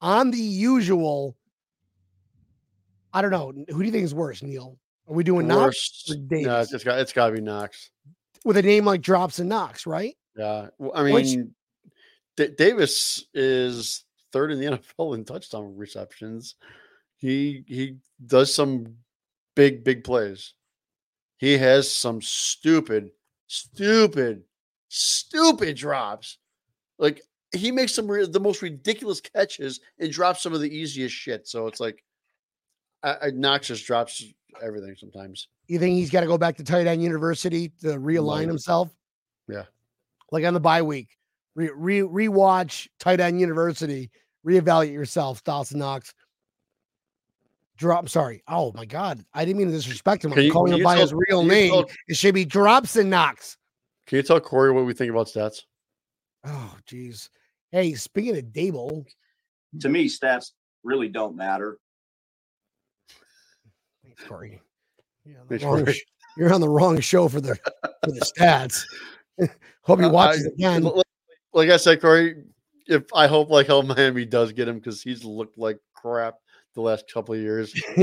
[0.00, 1.36] on the usual.
[3.12, 3.52] I don't know.
[3.68, 4.78] Who do you think is worse, Neil?
[5.08, 7.90] Are we doing Knox Worst- or No, it's got it's got to be Knox.
[8.46, 10.16] With a name like Drops and Knox, right?
[10.36, 11.54] Yeah, well, I Which- mean,
[12.36, 14.66] Da- Davis is third in the
[14.98, 16.54] NFL in touchdown receptions.
[17.16, 18.96] He he does some
[19.54, 20.54] big big plays.
[21.38, 23.10] He has some stupid,
[23.46, 24.42] stupid,
[24.88, 26.38] stupid drops.
[26.98, 27.22] Like
[27.54, 31.46] he makes some re- the most ridiculous catches and drops some of the easiest shit.
[31.48, 32.02] So it's like,
[33.02, 34.22] I, I Knox just drops
[34.62, 35.48] everything sometimes.
[35.66, 38.48] You think he's got to go back to tight end university to realign Might.
[38.48, 38.94] himself?
[39.48, 39.64] Yeah.
[40.32, 41.08] Like on the bye week,
[41.54, 44.10] re, re rewatch tight end university,
[44.46, 46.12] reevaluate yourself, Dawson Knox.
[47.76, 48.00] Drop.
[48.00, 48.42] I'm sorry.
[48.48, 50.32] Oh my God, I didn't mean to disrespect him.
[50.32, 51.70] I'm you- calling him by tell- his real name.
[51.72, 53.56] tell- It should be Drops and Knox.
[54.06, 55.62] Can you tell Corey what we think about stats?
[56.44, 57.28] Oh, geez.
[57.72, 59.04] Hey, speaking of Daboll,
[59.80, 60.52] To me, stats
[60.84, 61.78] really don't matter.
[64.28, 64.60] Corey.
[65.24, 66.00] You're on, the wrong, sh-
[66.36, 67.56] you're on the wrong show for the
[68.04, 68.82] for the stats.
[69.82, 70.90] Hope you Uh, watch I- it again.
[71.52, 72.44] Like I said, Corey,
[72.86, 76.34] if I hope like how Miami does get him because he's looked like crap
[76.74, 77.74] the last couple of years.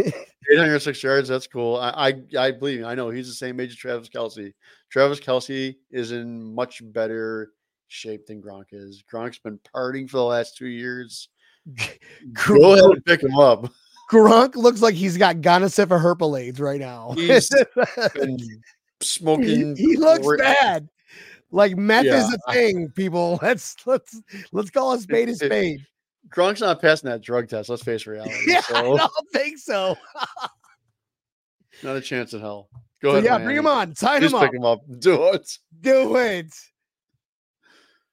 [0.51, 1.77] 806 yards, that's cool.
[1.77, 1.89] I,
[2.35, 2.85] I I believe you.
[2.85, 4.53] I know he's the same age as Travis Kelce.
[4.91, 7.51] Travis Kelce is in much better
[7.87, 9.03] shape than Gronk is.
[9.11, 11.29] Gronk's been partying for the last two years.
[12.47, 13.71] Go ahead and pick him up.
[14.11, 17.13] Gronk looks like he's got herpes right now.
[17.15, 17.49] He's
[18.15, 18.37] he,
[19.01, 19.75] smoking.
[19.75, 20.89] he looks bad.
[21.51, 23.37] Like meth is a thing, people.
[23.43, 24.19] Let's let's
[24.51, 25.85] let's call a spade a It- it- spade.
[26.29, 27.69] Gronk's not passing that drug test.
[27.69, 28.33] Let's face reality.
[28.47, 29.01] Yeah, I don't
[29.33, 29.95] think so.
[31.83, 32.69] not a chance in hell.
[33.03, 33.25] Go So ahead.
[33.25, 33.93] yeah, bring him on.
[33.95, 34.45] Sign Just him up.
[34.45, 34.79] pick him up.
[34.99, 35.57] Do it.
[35.81, 36.51] Do it.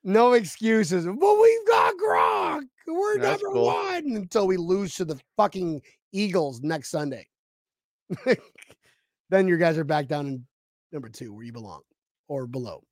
[0.03, 1.07] No excuses.
[1.07, 2.63] But we've got Gronk.
[2.93, 3.67] We're That's number cool.
[3.67, 5.83] one until we lose to the fucking
[6.13, 7.27] Eagles next Sunday.
[9.31, 10.47] then your guys are back down in
[10.93, 11.83] number two where you belong
[12.29, 12.83] or below.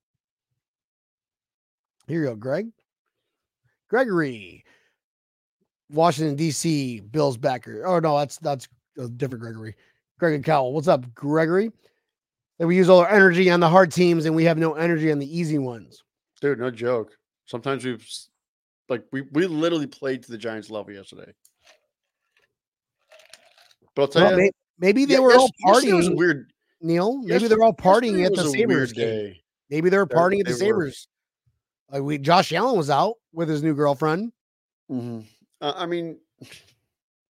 [2.07, 2.68] Here you go, Greg.
[3.88, 4.64] Gregory.
[5.90, 7.01] Washington, D.C.
[7.01, 7.86] Bills backer.
[7.86, 8.68] Oh, no, that's that's
[8.99, 9.74] a different Gregory.
[10.18, 10.72] Greg and Cowell.
[10.72, 11.72] What's up, Gregory?
[12.59, 15.12] That we use all our energy on the hard teams and we have no energy
[15.12, 16.03] on the easy ones.
[16.40, 17.12] Dude, no joke.
[17.46, 18.07] Sometimes we've
[18.89, 21.32] like we we literally played to the Giants level yesterday.
[23.95, 26.16] But I'll tell Well, you, may- maybe they yeah, were yes- all yesterday was partying,
[26.16, 26.53] weird.
[26.80, 27.18] Neil.
[27.22, 29.34] Maybe they're all partying at the Sabres game.
[29.70, 30.55] Maybe they were They- partying at the.
[30.55, 31.09] Sabres.
[31.91, 34.32] Like we, Josh Allen was out with his new girlfriend.
[34.91, 35.24] Mhm.
[35.61, 36.20] Uh, I mean,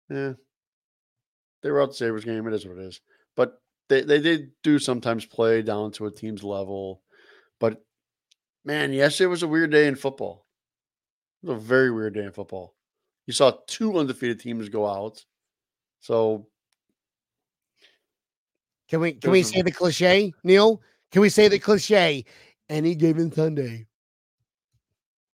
[0.10, 0.34] yeah,
[1.64, 2.45] they were out the Sabres game.
[2.47, 3.00] It is what it is.
[3.36, 7.02] But they they did do sometimes play down to a team's level.
[7.60, 7.84] But
[8.66, 10.45] man, yesterday was a weird day in football.
[11.44, 12.76] It was a very weird day in football.
[13.26, 15.24] You saw two undefeated teams go out.
[16.02, 16.48] So
[18.90, 20.82] Can we can we say the cliche, Neil?
[21.12, 22.26] Can we say the cliche?
[22.70, 23.88] Any given Sunday.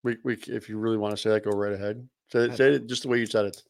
[0.05, 2.07] we, we if you really want to say that, go right ahead.
[2.31, 3.63] Say, it- say it just the way you said it.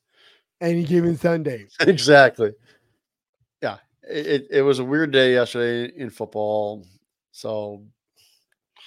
[0.61, 1.67] Any given Sunday.
[1.81, 2.53] exactly.
[3.63, 3.79] Yeah,
[4.09, 6.87] it, it, it was a weird day yesterday in football.
[7.33, 7.83] So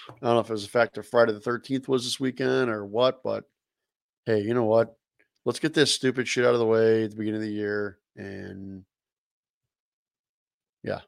[0.10, 2.70] I don't know if it was the fact that Friday the 13th was this weekend
[2.70, 3.44] or what, but
[4.26, 4.96] hey, you know what?
[5.46, 8.00] Let's get this stupid shit out of the way at the beginning of the year.
[8.16, 8.84] And
[10.84, 11.02] yeah.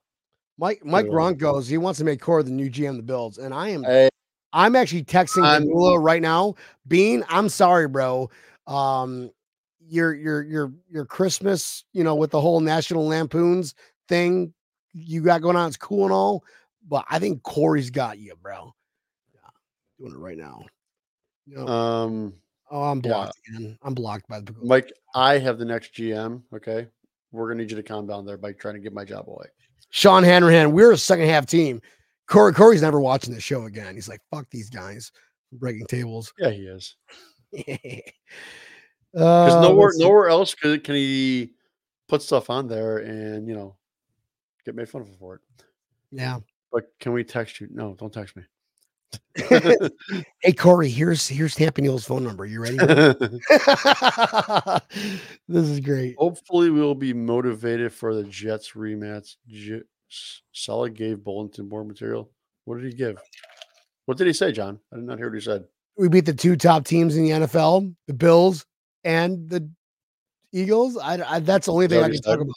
[0.57, 1.67] Mike Mike Ron goes.
[1.67, 4.09] He wants to make Core the new GM of the Bills, and I am hey,
[4.51, 6.55] I'm actually texting Danilo right now.
[6.85, 8.29] Bean, I'm sorry, bro.
[8.67, 9.31] Um,
[9.79, 13.73] your your your your Christmas, you know, with the whole National Lampoons
[14.09, 14.53] thing
[14.93, 16.43] you got going on, it's cool and all,
[16.87, 18.73] but I think Corey's got you, bro.
[19.99, 20.65] Yeah, doing it right now.
[21.47, 22.33] Know, Um,
[22.71, 23.11] oh, I'm yeah.
[23.11, 23.77] blocked again.
[23.81, 26.43] I'm blocked by the Mike, I have the next GM.
[26.53, 26.87] Okay,
[27.31, 29.47] we're gonna need you to calm down there by trying to give my job away.
[29.89, 30.71] Sean Hanrahan.
[30.71, 31.81] We're a second half team.
[32.27, 33.95] Corey Corey's never watching the show again.
[33.95, 35.11] He's like, fuck these guys
[35.53, 36.31] breaking tables.
[36.37, 36.95] Yeah, he is.
[39.11, 41.53] Because Because nowhere, nowhere else could, can he
[42.07, 43.75] put stuff on there and you know
[44.65, 45.41] get made fun of for it.
[46.11, 46.39] Yeah.
[46.71, 47.67] But can we text you?
[47.71, 48.43] No, don't text me.
[50.41, 52.45] Hey Corey, here's here's Tampa Neal's phone number.
[52.45, 52.77] You ready?
[55.47, 56.15] this is great.
[56.17, 59.35] Hopefully, we'll be motivated for the Jets rematch.
[59.47, 59.81] J-
[60.53, 62.31] Saleh gave bulletin board material.
[62.65, 63.17] What did he give?
[64.05, 64.79] What did he say, John?
[64.93, 65.65] I did not hear what he said.
[65.97, 68.65] We beat the two top teams in the NFL, the Bills
[69.03, 69.69] and the
[70.51, 70.97] Eagles.
[70.97, 72.55] I, I that's the only thing I can talk about.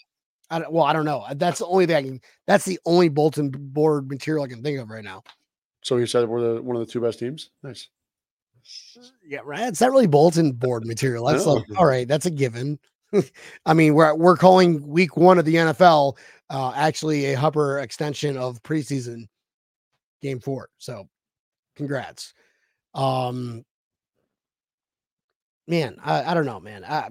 [0.51, 1.25] I don't, well, I don't know.
[1.35, 2.21] That's the only thing I can.
[2.47, 5.23] That's the only bulletin board material I can think of right now.
[5.83, 7.51] So he said we're the one of the two best teams.
[7.63, 7.89] Nice.
[9.27, 9.69] Yeah, right.
[9.69, 11.27] It's not really bulletin board material.
[11.27, 12.07] That's like, all right.
[12.07, 12.79] That's a given.
[13.67, 16.17] I mean, we're we're calling week one of the NFL
[16.49, 19.27] uh, actually a Hupper extension of preseason
[20.21, 20.69] game four.
[20.79, 21.09] So,
[21.77, 22.35] congrats.
[22.95, 23.65] Um,
[25.67, 26.85] man, I, I don't know, man.
[26.85, 27.09] I,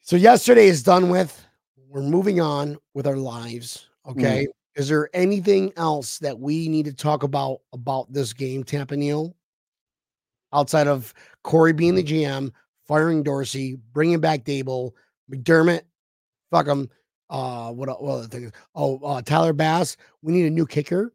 [0.00, 1.44] so yesterday is done with.
[1.88, 3.88] We're moving on with our lives.
[4.06, 4.48] Okay.
[4.76, 9.34] Is there anything else that we need to talk about about this game, Tampa Neal?
[10.52, 11.12] Outside of
[11.42, 12.52] Corey being the GM,
[12.86, 14.92] firing Dorsey, bringing back Daboll,
[15.30, 15.82] McDermott,
[16.50, 16.90] fuck him.
[17.28, 18.52] Uh, what, what other things?
[18.74, 19.96] Oh, uh, Tyler Bass.
[20.22, 21.12] We need a new kicker.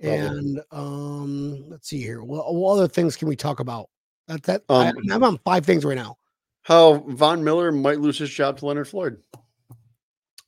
[0.00, 2.22] And um, let's see here.
[2.22, 3.88] What, what other things can we talk about?
[4.28, 6.16] That that I, Um, I'm on five things right now.
[6.62, 9.20] How Von Miller might lose his job to Leonard Floyd.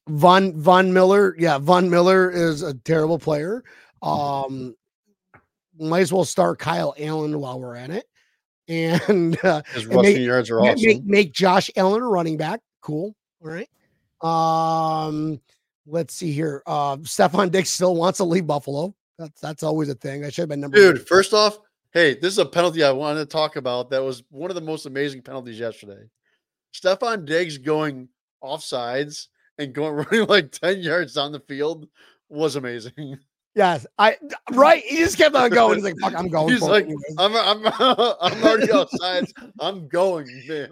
[0.09, 3.65] Von Von Miller, yeah, Von Miller is a terrible player.
[4.03, 4.75] Um,
[5.79, 8.05] might as well start Kyle Allen while we're at it,
[8.69, 10.83] and uh, His rushing make- yards are awesome.
[10.85, 12.61] make make Josh Allen a running back.
[12.83, 13.15] Cool.
[13.43, 13.69] All right.
[14.21, 15.41] Um,
[15.87, 16.63] let's see here.
[16.67, 18.95] Uh, Stefon Diggs still wants to leave Buffalo.
[19.19, 20.25] That's that's always a thing.
[20.25, 20.95] I should have been number one.
[20.97, 21.59] Dude, first off,
[21.93, 23.91] hey, this is a penalty I wanted to talk about.
[23.91, 26.03] That was one of the most amazing penalties yesterday.
[26.75, 28.09] Stefon Diggs going
[28.43, 29.29] offsides
[29.59, 31.89] and going running like 10 yards down the field
[32.29, 33.19] was amazing.
[33.57, 34.17] Yes, I
[34.51, 34.83] right.
[34.83, 35.77] He just kept on going.
[35.77, 39.31] He's like, "Fuck, I'm going." He's like, anyways." I'm I'm I'm already offsides.
[39.61, 40.71] I'm going, man.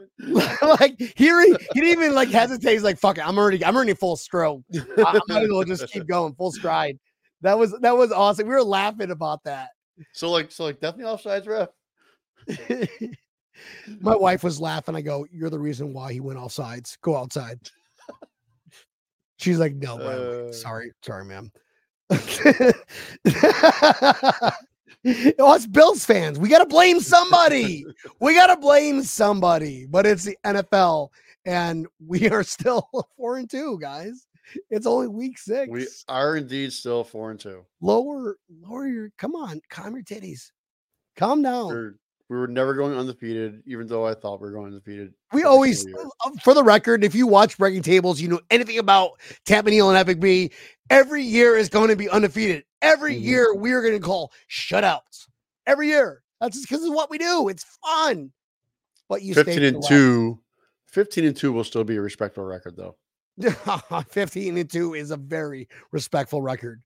[0.81, 2.73] like here he, he didn't even like hesitate.
[2.73, 4.65] He's like, "Fuck it, I'm already I'm already full stroke.
[4.75, 6.99] I, I might as well just keep going full stride."
[7.43, 8.49] That was that was awesome.
[8.49, 9.69] We were laughing about that.
[10.13, 11.69] So like so like definitely offsides ref.
[14.01, 14.97] My wife was laughing.
[14.97, 16.99] I go, "You're the reason why he went off sides.
[17.01, 17.61] Go outside."
[19.43, 20.53] She's like, "No, Uh.
[20.53, 21.51] sorry, sorry, ma'am."
[25.05, 26.39] it's Bills fans.
[26.39, 27.85] We gotta blame somebody.
[28.21, 29.87] we gotta blame somebody.
[29.87, 31.09] But it's the NFL,
[31.45, 34.27] and we are still four and two, guys.
[34.71, 35.71] It's only week six.
[35.71, 37.65] We are indeed still four and two.
[37.81, 39.11] lower, lower your.
[39.19, 40.51] Come on, calm your titties.
[41.17, 41.67] Calm down.
[41.69, 41.95] We're,
[42.33, 45.13] we were never going undefeated, even though I thought we were going undefeated.
[45.35, 49.21] We always, uh, for the record, if you watch Breaking Tables, you know anything about
[49.51, 50.51] Neal and Epic B.
[50.89, 52.65] Every year is going to be undefeated.
[52.81, 53.23] Every Mhm.
[53.23, 55.29] year we are going to call shutouts.
[55.67, 56.23] Every year.
[56.41, 57.49] That's just because of what we do.
[57.51, 58.33] It's fun.
[59.11, 60.41] But you 15 and the 2
[60.87, 62.97] 15 and 2 will still be a respectful record though
[64.09, 66.83] 15 and 2 is a very respectful record.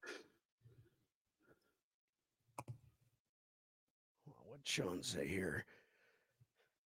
[4.68, 5.64] Say here?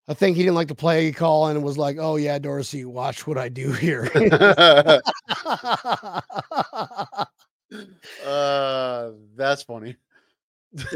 [0.06, 3.26] I think he didn't like the play call and was like, "Oh yeah, Dorsey, watch
[3.26, 4.10] what I do here."
[8.26, 9.96] uh that's funny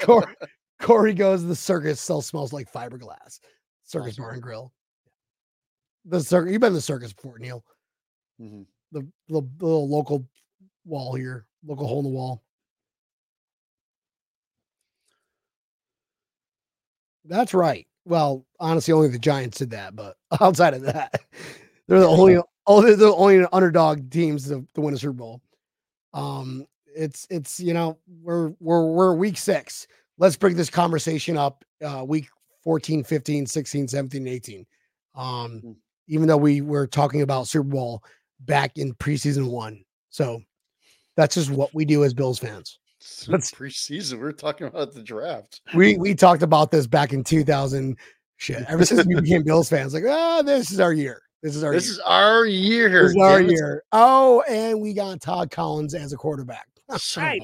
[0.00, 0.34] Corey,
[0.80, 3.40] Corey goes, the circus still smells like fiberglass.
[3.84, 4.24] Circus Awesome.
[4.24, 4.72] Bar and Grill.
[6.06, 7.64] The circus, you've been to the circus before, Neil.
[8.40, 8.66] Mhm.
[8.92, 10.26] The, the, the little local
[10.84, 12.42] wall here, local hole in the wall.
[17.24, 17.86] That's right.
[18.04, 21.20] Well, honestly, only the Giants did that, but outside of that,
[21.86, 25.40] they're the only oh, they're the only underdog teams to, to win a Super Bowl.
[26.12, 26.66] Um,
[26.96, 29.86] it's it's you know we're we're we're week six.
[30.18, 32.28] Let's bring this conversation up uh week
[32.64, 34.66] 14, 15, 16, 17, 18.
[35.14, 35.76] Um, Mm.
[36.08, 38.02] even though we were talking about Super Bowl
[38.40, 39.82] back in preseason one.
[40.10, 40.42] So
[41.16, 42.79] that's just what we do as Bills fans.
[43.00, 47.96] It's preseason we're talking about the draft We we talked about this back in 2000
[48.36, 48.64] Shit.
[48.68, 51.22] Ever since we became Bills fans, like, oh, this is our year.
[51.42, 51.92] This is our This year.
[51.92, 53.02] is our year.
[53.02, 53.82] this is our year.
[53.92, 56.66] Oh, and we got Todd Collins as a quarterback.
[57.16, 57.40] Right.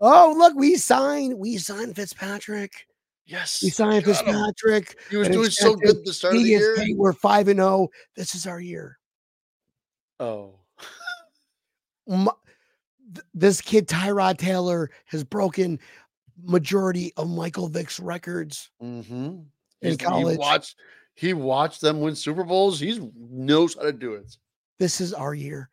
[0.00, 2.86] Oh, look, we signed, we signed Fitzpatrick.
[3.26, 3.62] Yes.
[3.62, 4.90] We signed Fitzpatrick.
[4.90, 4.96] him.
[5.10, 6.76] He was doing so good at the start of the year.
[6.78, 7.88] hey, we're five and zero.
[8.16, 8.98] This is our year.
[10.20, 10.56] Oh.
[12.10, 12.28] M-
[13.14, 15.78] th- this kid Tyrod Taylor has broken
[16.42, 18.70] majority of Michael Vick's records.
[18.82, 19.38] Mm-hmm.
[19.82, 20.32] In college.
[20.32, 20.76] He watched,
[21.14, 22.80] he watched them win Super Bowls.
[22.80, 24.36] He knows how to do it.
[24.78, 25.68] This is our year.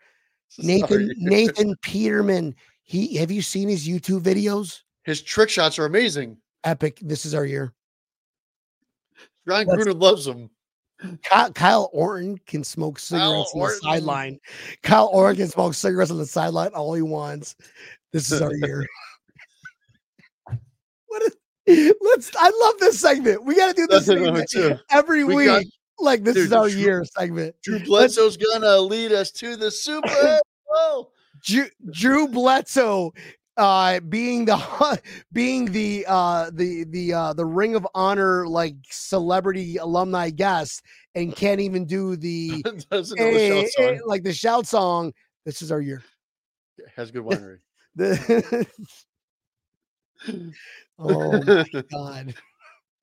[0.58, 1.16] This is our Nathan year.
[1.18, 2.56] Nathan Peterman.
[2.84, 4.82] He have you seen his YouTube videos?
[5.04, 6.38] His trick shots are amazing.
[6.64, 7.00] Epic.
[7.02, 7.74] This is our year.
[9.46, 10.50] Ron Let's- Gruden loves him.
[11.24, 14.40] Kyle, Kyle Orton can smoke cigarettes on the sideline.
[14.84, 17.56] Kyle Orton can smoke cigarettes on the sideline all he wants.
[18.12, 18.86] This is our year.
[21.08, 23.44] what is let's I love this segment.
[23.46, 24.52] We gotta do this segment
[24.90, 25.46] every We week.
[25.48, 25.64] got-
[26.00, 27.56] like this Dude, is our Drew- year segment.
[27.64, 30.10] Drew Bledsoe's gonna lead us to the Super
[30.68, 31.12] Bowl.
[31.44, 33.14] Drew, Drew Bledsoe
[33.62, 35.00] uh being the
[35.34, 40.82] being the uh the the uh the ring of honor like celebrity alumni guest
[41.14, 45.14] and can't even do the eh, shout eh, like the shout song
[45.46, 46.04] this is our year
[46.96, 47.60] Has good winery.
[47.96, 48.68] The-
[50.98, 52.34] oh my god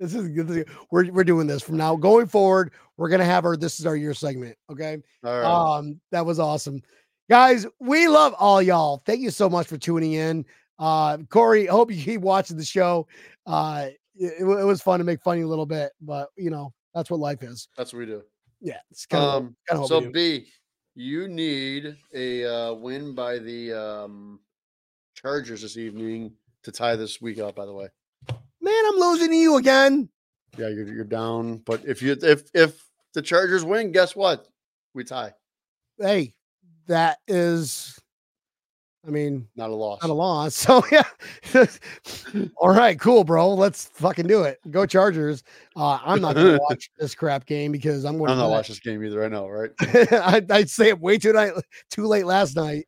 [0.01, 3.57] this is good we're, we're doing this from now going forward we're gonna have our
[3.57, 5.79] this is our year segment okay All right.
[5.79, 6.83] um, that was awesome.
[7.29, 9.03] Guys, we love all y'all.
[9.05, 10.47] Thank you so much for tuning in.
[10.79, 13.07] Uh, Corey, hope you keep watching the show.
[13.47, 17.11] Uh, it, it was fun to make funny a little bit, but you know, that's
[17.11, 17.69] what life is.
[17.77, 18.23] That's what we do.
[18.61, 18.79] Yeah.
[18.91, 20.47] It's kind of, Um, kind of so B,
[20.95, 24.41] you need a uh, win by the um,
[25.15, 27.57] Chargers this evening to tie this week up.
[27.57, 27.89] By the way,
[28.63, 30.09] man, I'm losing to you again.
[30.57, 31.59] yeah, you're you're down.
[31.59, 32.83] But if you if if
[33.15, 34.49] the Chargers win, guess what?
[34.95, 35.35] We tie.
[36.01, 36.35] Hey,
[36.89, 37.99] that is,
[39.07, 40.01] I mean, Not a loss.
[40.03, 40.55] not a loss.
[40.67, 41.05] So yeah.
[42.57, 43.55] All right, cool, bro.
[43.55, 44.59] Let's fucking do it.
[44.71, 45.43] Go Chargers.
[45.77, 48.73] Uh, I'm not gonna watch this crap game because I'm going I'm to not watching
[48.75, 49.25] this game either.
[49.25, 49.71] I know, right?
[49.81, 51.53] I, I'd say it way too night,
[51.91, 52.87] too late last night.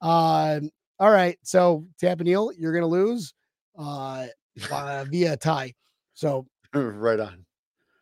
[0.00, 0.60] Uh,
[0.98, 3.32] all right, so Tampa Neal, you're gonna lose
[3.78, 4.26] uh,
[4.56, 5.72] via tie.
[6.12, 7.46] So, right on.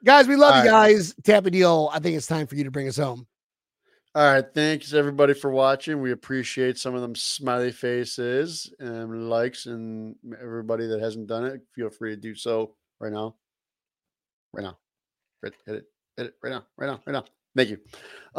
[0.05, 0.93] guys, we love All you right.
[0.95, 1.15] guys.
[1.25, 3.28] Tampa Neal, I think it's time for you to bring us home.
[4.15, 4.45] All right.
[4.55, 6.01] Thanks everybody for watching.
[6.01, 11.61] We appreciate some of them smiley faces and likes, and everybody that hasn't done it,
[11.75, 13.37] feel free to do so right now.
[14.53, 14.79] Right now.
[15.43, 15.85] Hit it.
[16.17, 16.65] Hit it right now.
[16.79, 17.01] Right now.
[17.07, 17.25] Right now.
[17.55, 17.79] Thank you.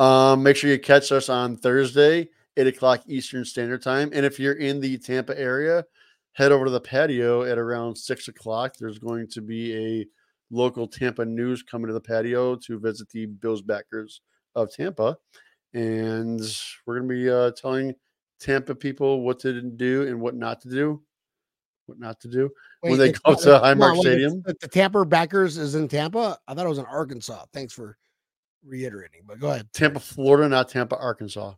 [0.02, 4.10] Um, make sure you catch us on Thursday, eight o'clock Eastern Standard Time.
[4.12, 5.86] And if you're in the Tampa area,
[6.34, 8.76] head over to the patio at around six o'clock.
[8.78, 10.08] There's going to be a
[10.52, 14.22] local Tampa news coming to the patio to visit the Bills backers
[14.56, 15.16] of Tampa
[15.74, 16.42] and
[16.86, 17.94] we're going to be uh, telling
[18.40, 21.02] Tampa people what to do and what not to do.
[21.86, 22.52] What not to do
[22.82, 24.44] when they go to Highmark it's- Stadium.
[24.46, 26.38] The, the Tampa backers is in Tampa.
[26.48, 27.46] I thought it was in Arkansas.
[27.52, 27.98] Thanks for
[28.66, 29.68] reiterating, but go ahead.
[29.74, 31.54] Tampa, Florida, not Tampa, Arkansas.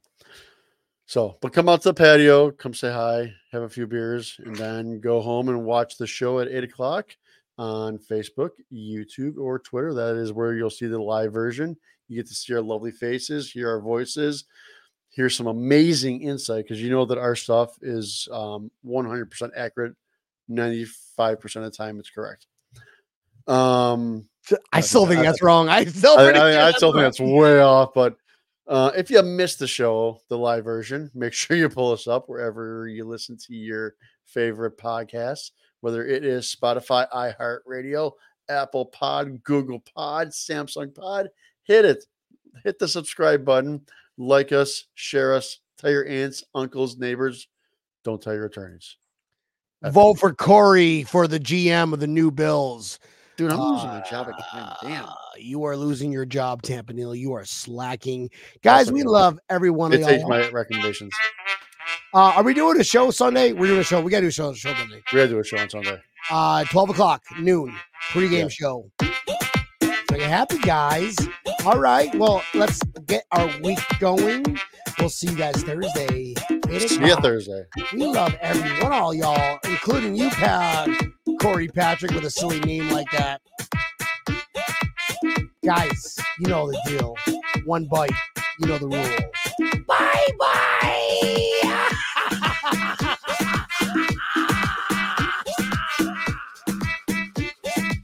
[1.06, 4.56] So, but come out to the patio, come say hi, have a few beers, and
[4.56, 7.10] then go home and watch the show at eight o'clock
[7.58, 9.94] on Facebook, YouTube, or Twitter.
[9.94, 11.76] That is where you'll see the live version.
[12.12, 14.44] You get to see our lovely faces, hear our voices,
[15.08, 19.96] hear some amazing insight because you know that our stuff is um, 100% accurate.
[20.50, 20.90] 95%
[21.56, 22.48] of the time, it's correct.
[23.48, 25.70] Um, I I still think- think I- that's wrong.
[25.70, 27.94] I still, I, I, I that's still think that's way off.
[27.94, 28.16] But
[28.68, 32.28] uh, if you missed the show, the live version, make sure you pull us up
[32.28, 33.96] wherever you listen to your
[34.26, 35.52] favorite podcasts,
[35.82, 38.12] whether it is Spotify, iHeartRadio,
[38.50, 41.30] Apple Pod, Google Pod, Samsung Pod.
[41.72, 42.04] Hit it.
[42.66, 43.80] Hit the subscribe button.
[44.18, 47.48] Like us, share us, tell your aunts, uncles, neighbors.
[48.04, 48.98] Don't tell your attorneys.
[49.82, 53.00] Vote for Corey for the GM of the new Bills.
[53.38, 54.70] Dude, I'm losing my job again.
[54.84, 55.06] Damn.
[55.06, 57.16] Uh, You are losing your job, Tampa Neal.
[57.16, 58.30] You are slacking.
[58.64, 61.14] Guys, we love every one It of takes my recommendations.
[62.14, 63.54] Uh, are we doing a show Sunday?
[63.54, 64.02] We're doing a show.
[64.02, 65.02] We got to do a show, show Sunday.
[65.14, 65.98] We gotta do a show on Sunday.
[66.30, 67.74] Uh, 12 o'clock, noon,
[68.12, 68.48] pregame Yeah.
[68.50, 68.92] show.
[70.10, 71.16] So you happy, guys?
[71.66, 72.14] All right.
[72.16, 74.58] Well, let's get our week going.
[75.00, 76.34] We'll see you guys Thursday.
[76.80, 77.16] See you.
[77.18, 77.66] Thursday.
[77.94, 80.90] We love everyone, all y'all, including you, Pat,
[81.40, 83.42] Corey Patrick, with a silly name like that.
[85.64, 87.16] Guys, you know the deal.
[87.66, 88.10] One bite,
[88.60, 89.84] you know the rule.
[89.86, 90.88] Bye bye.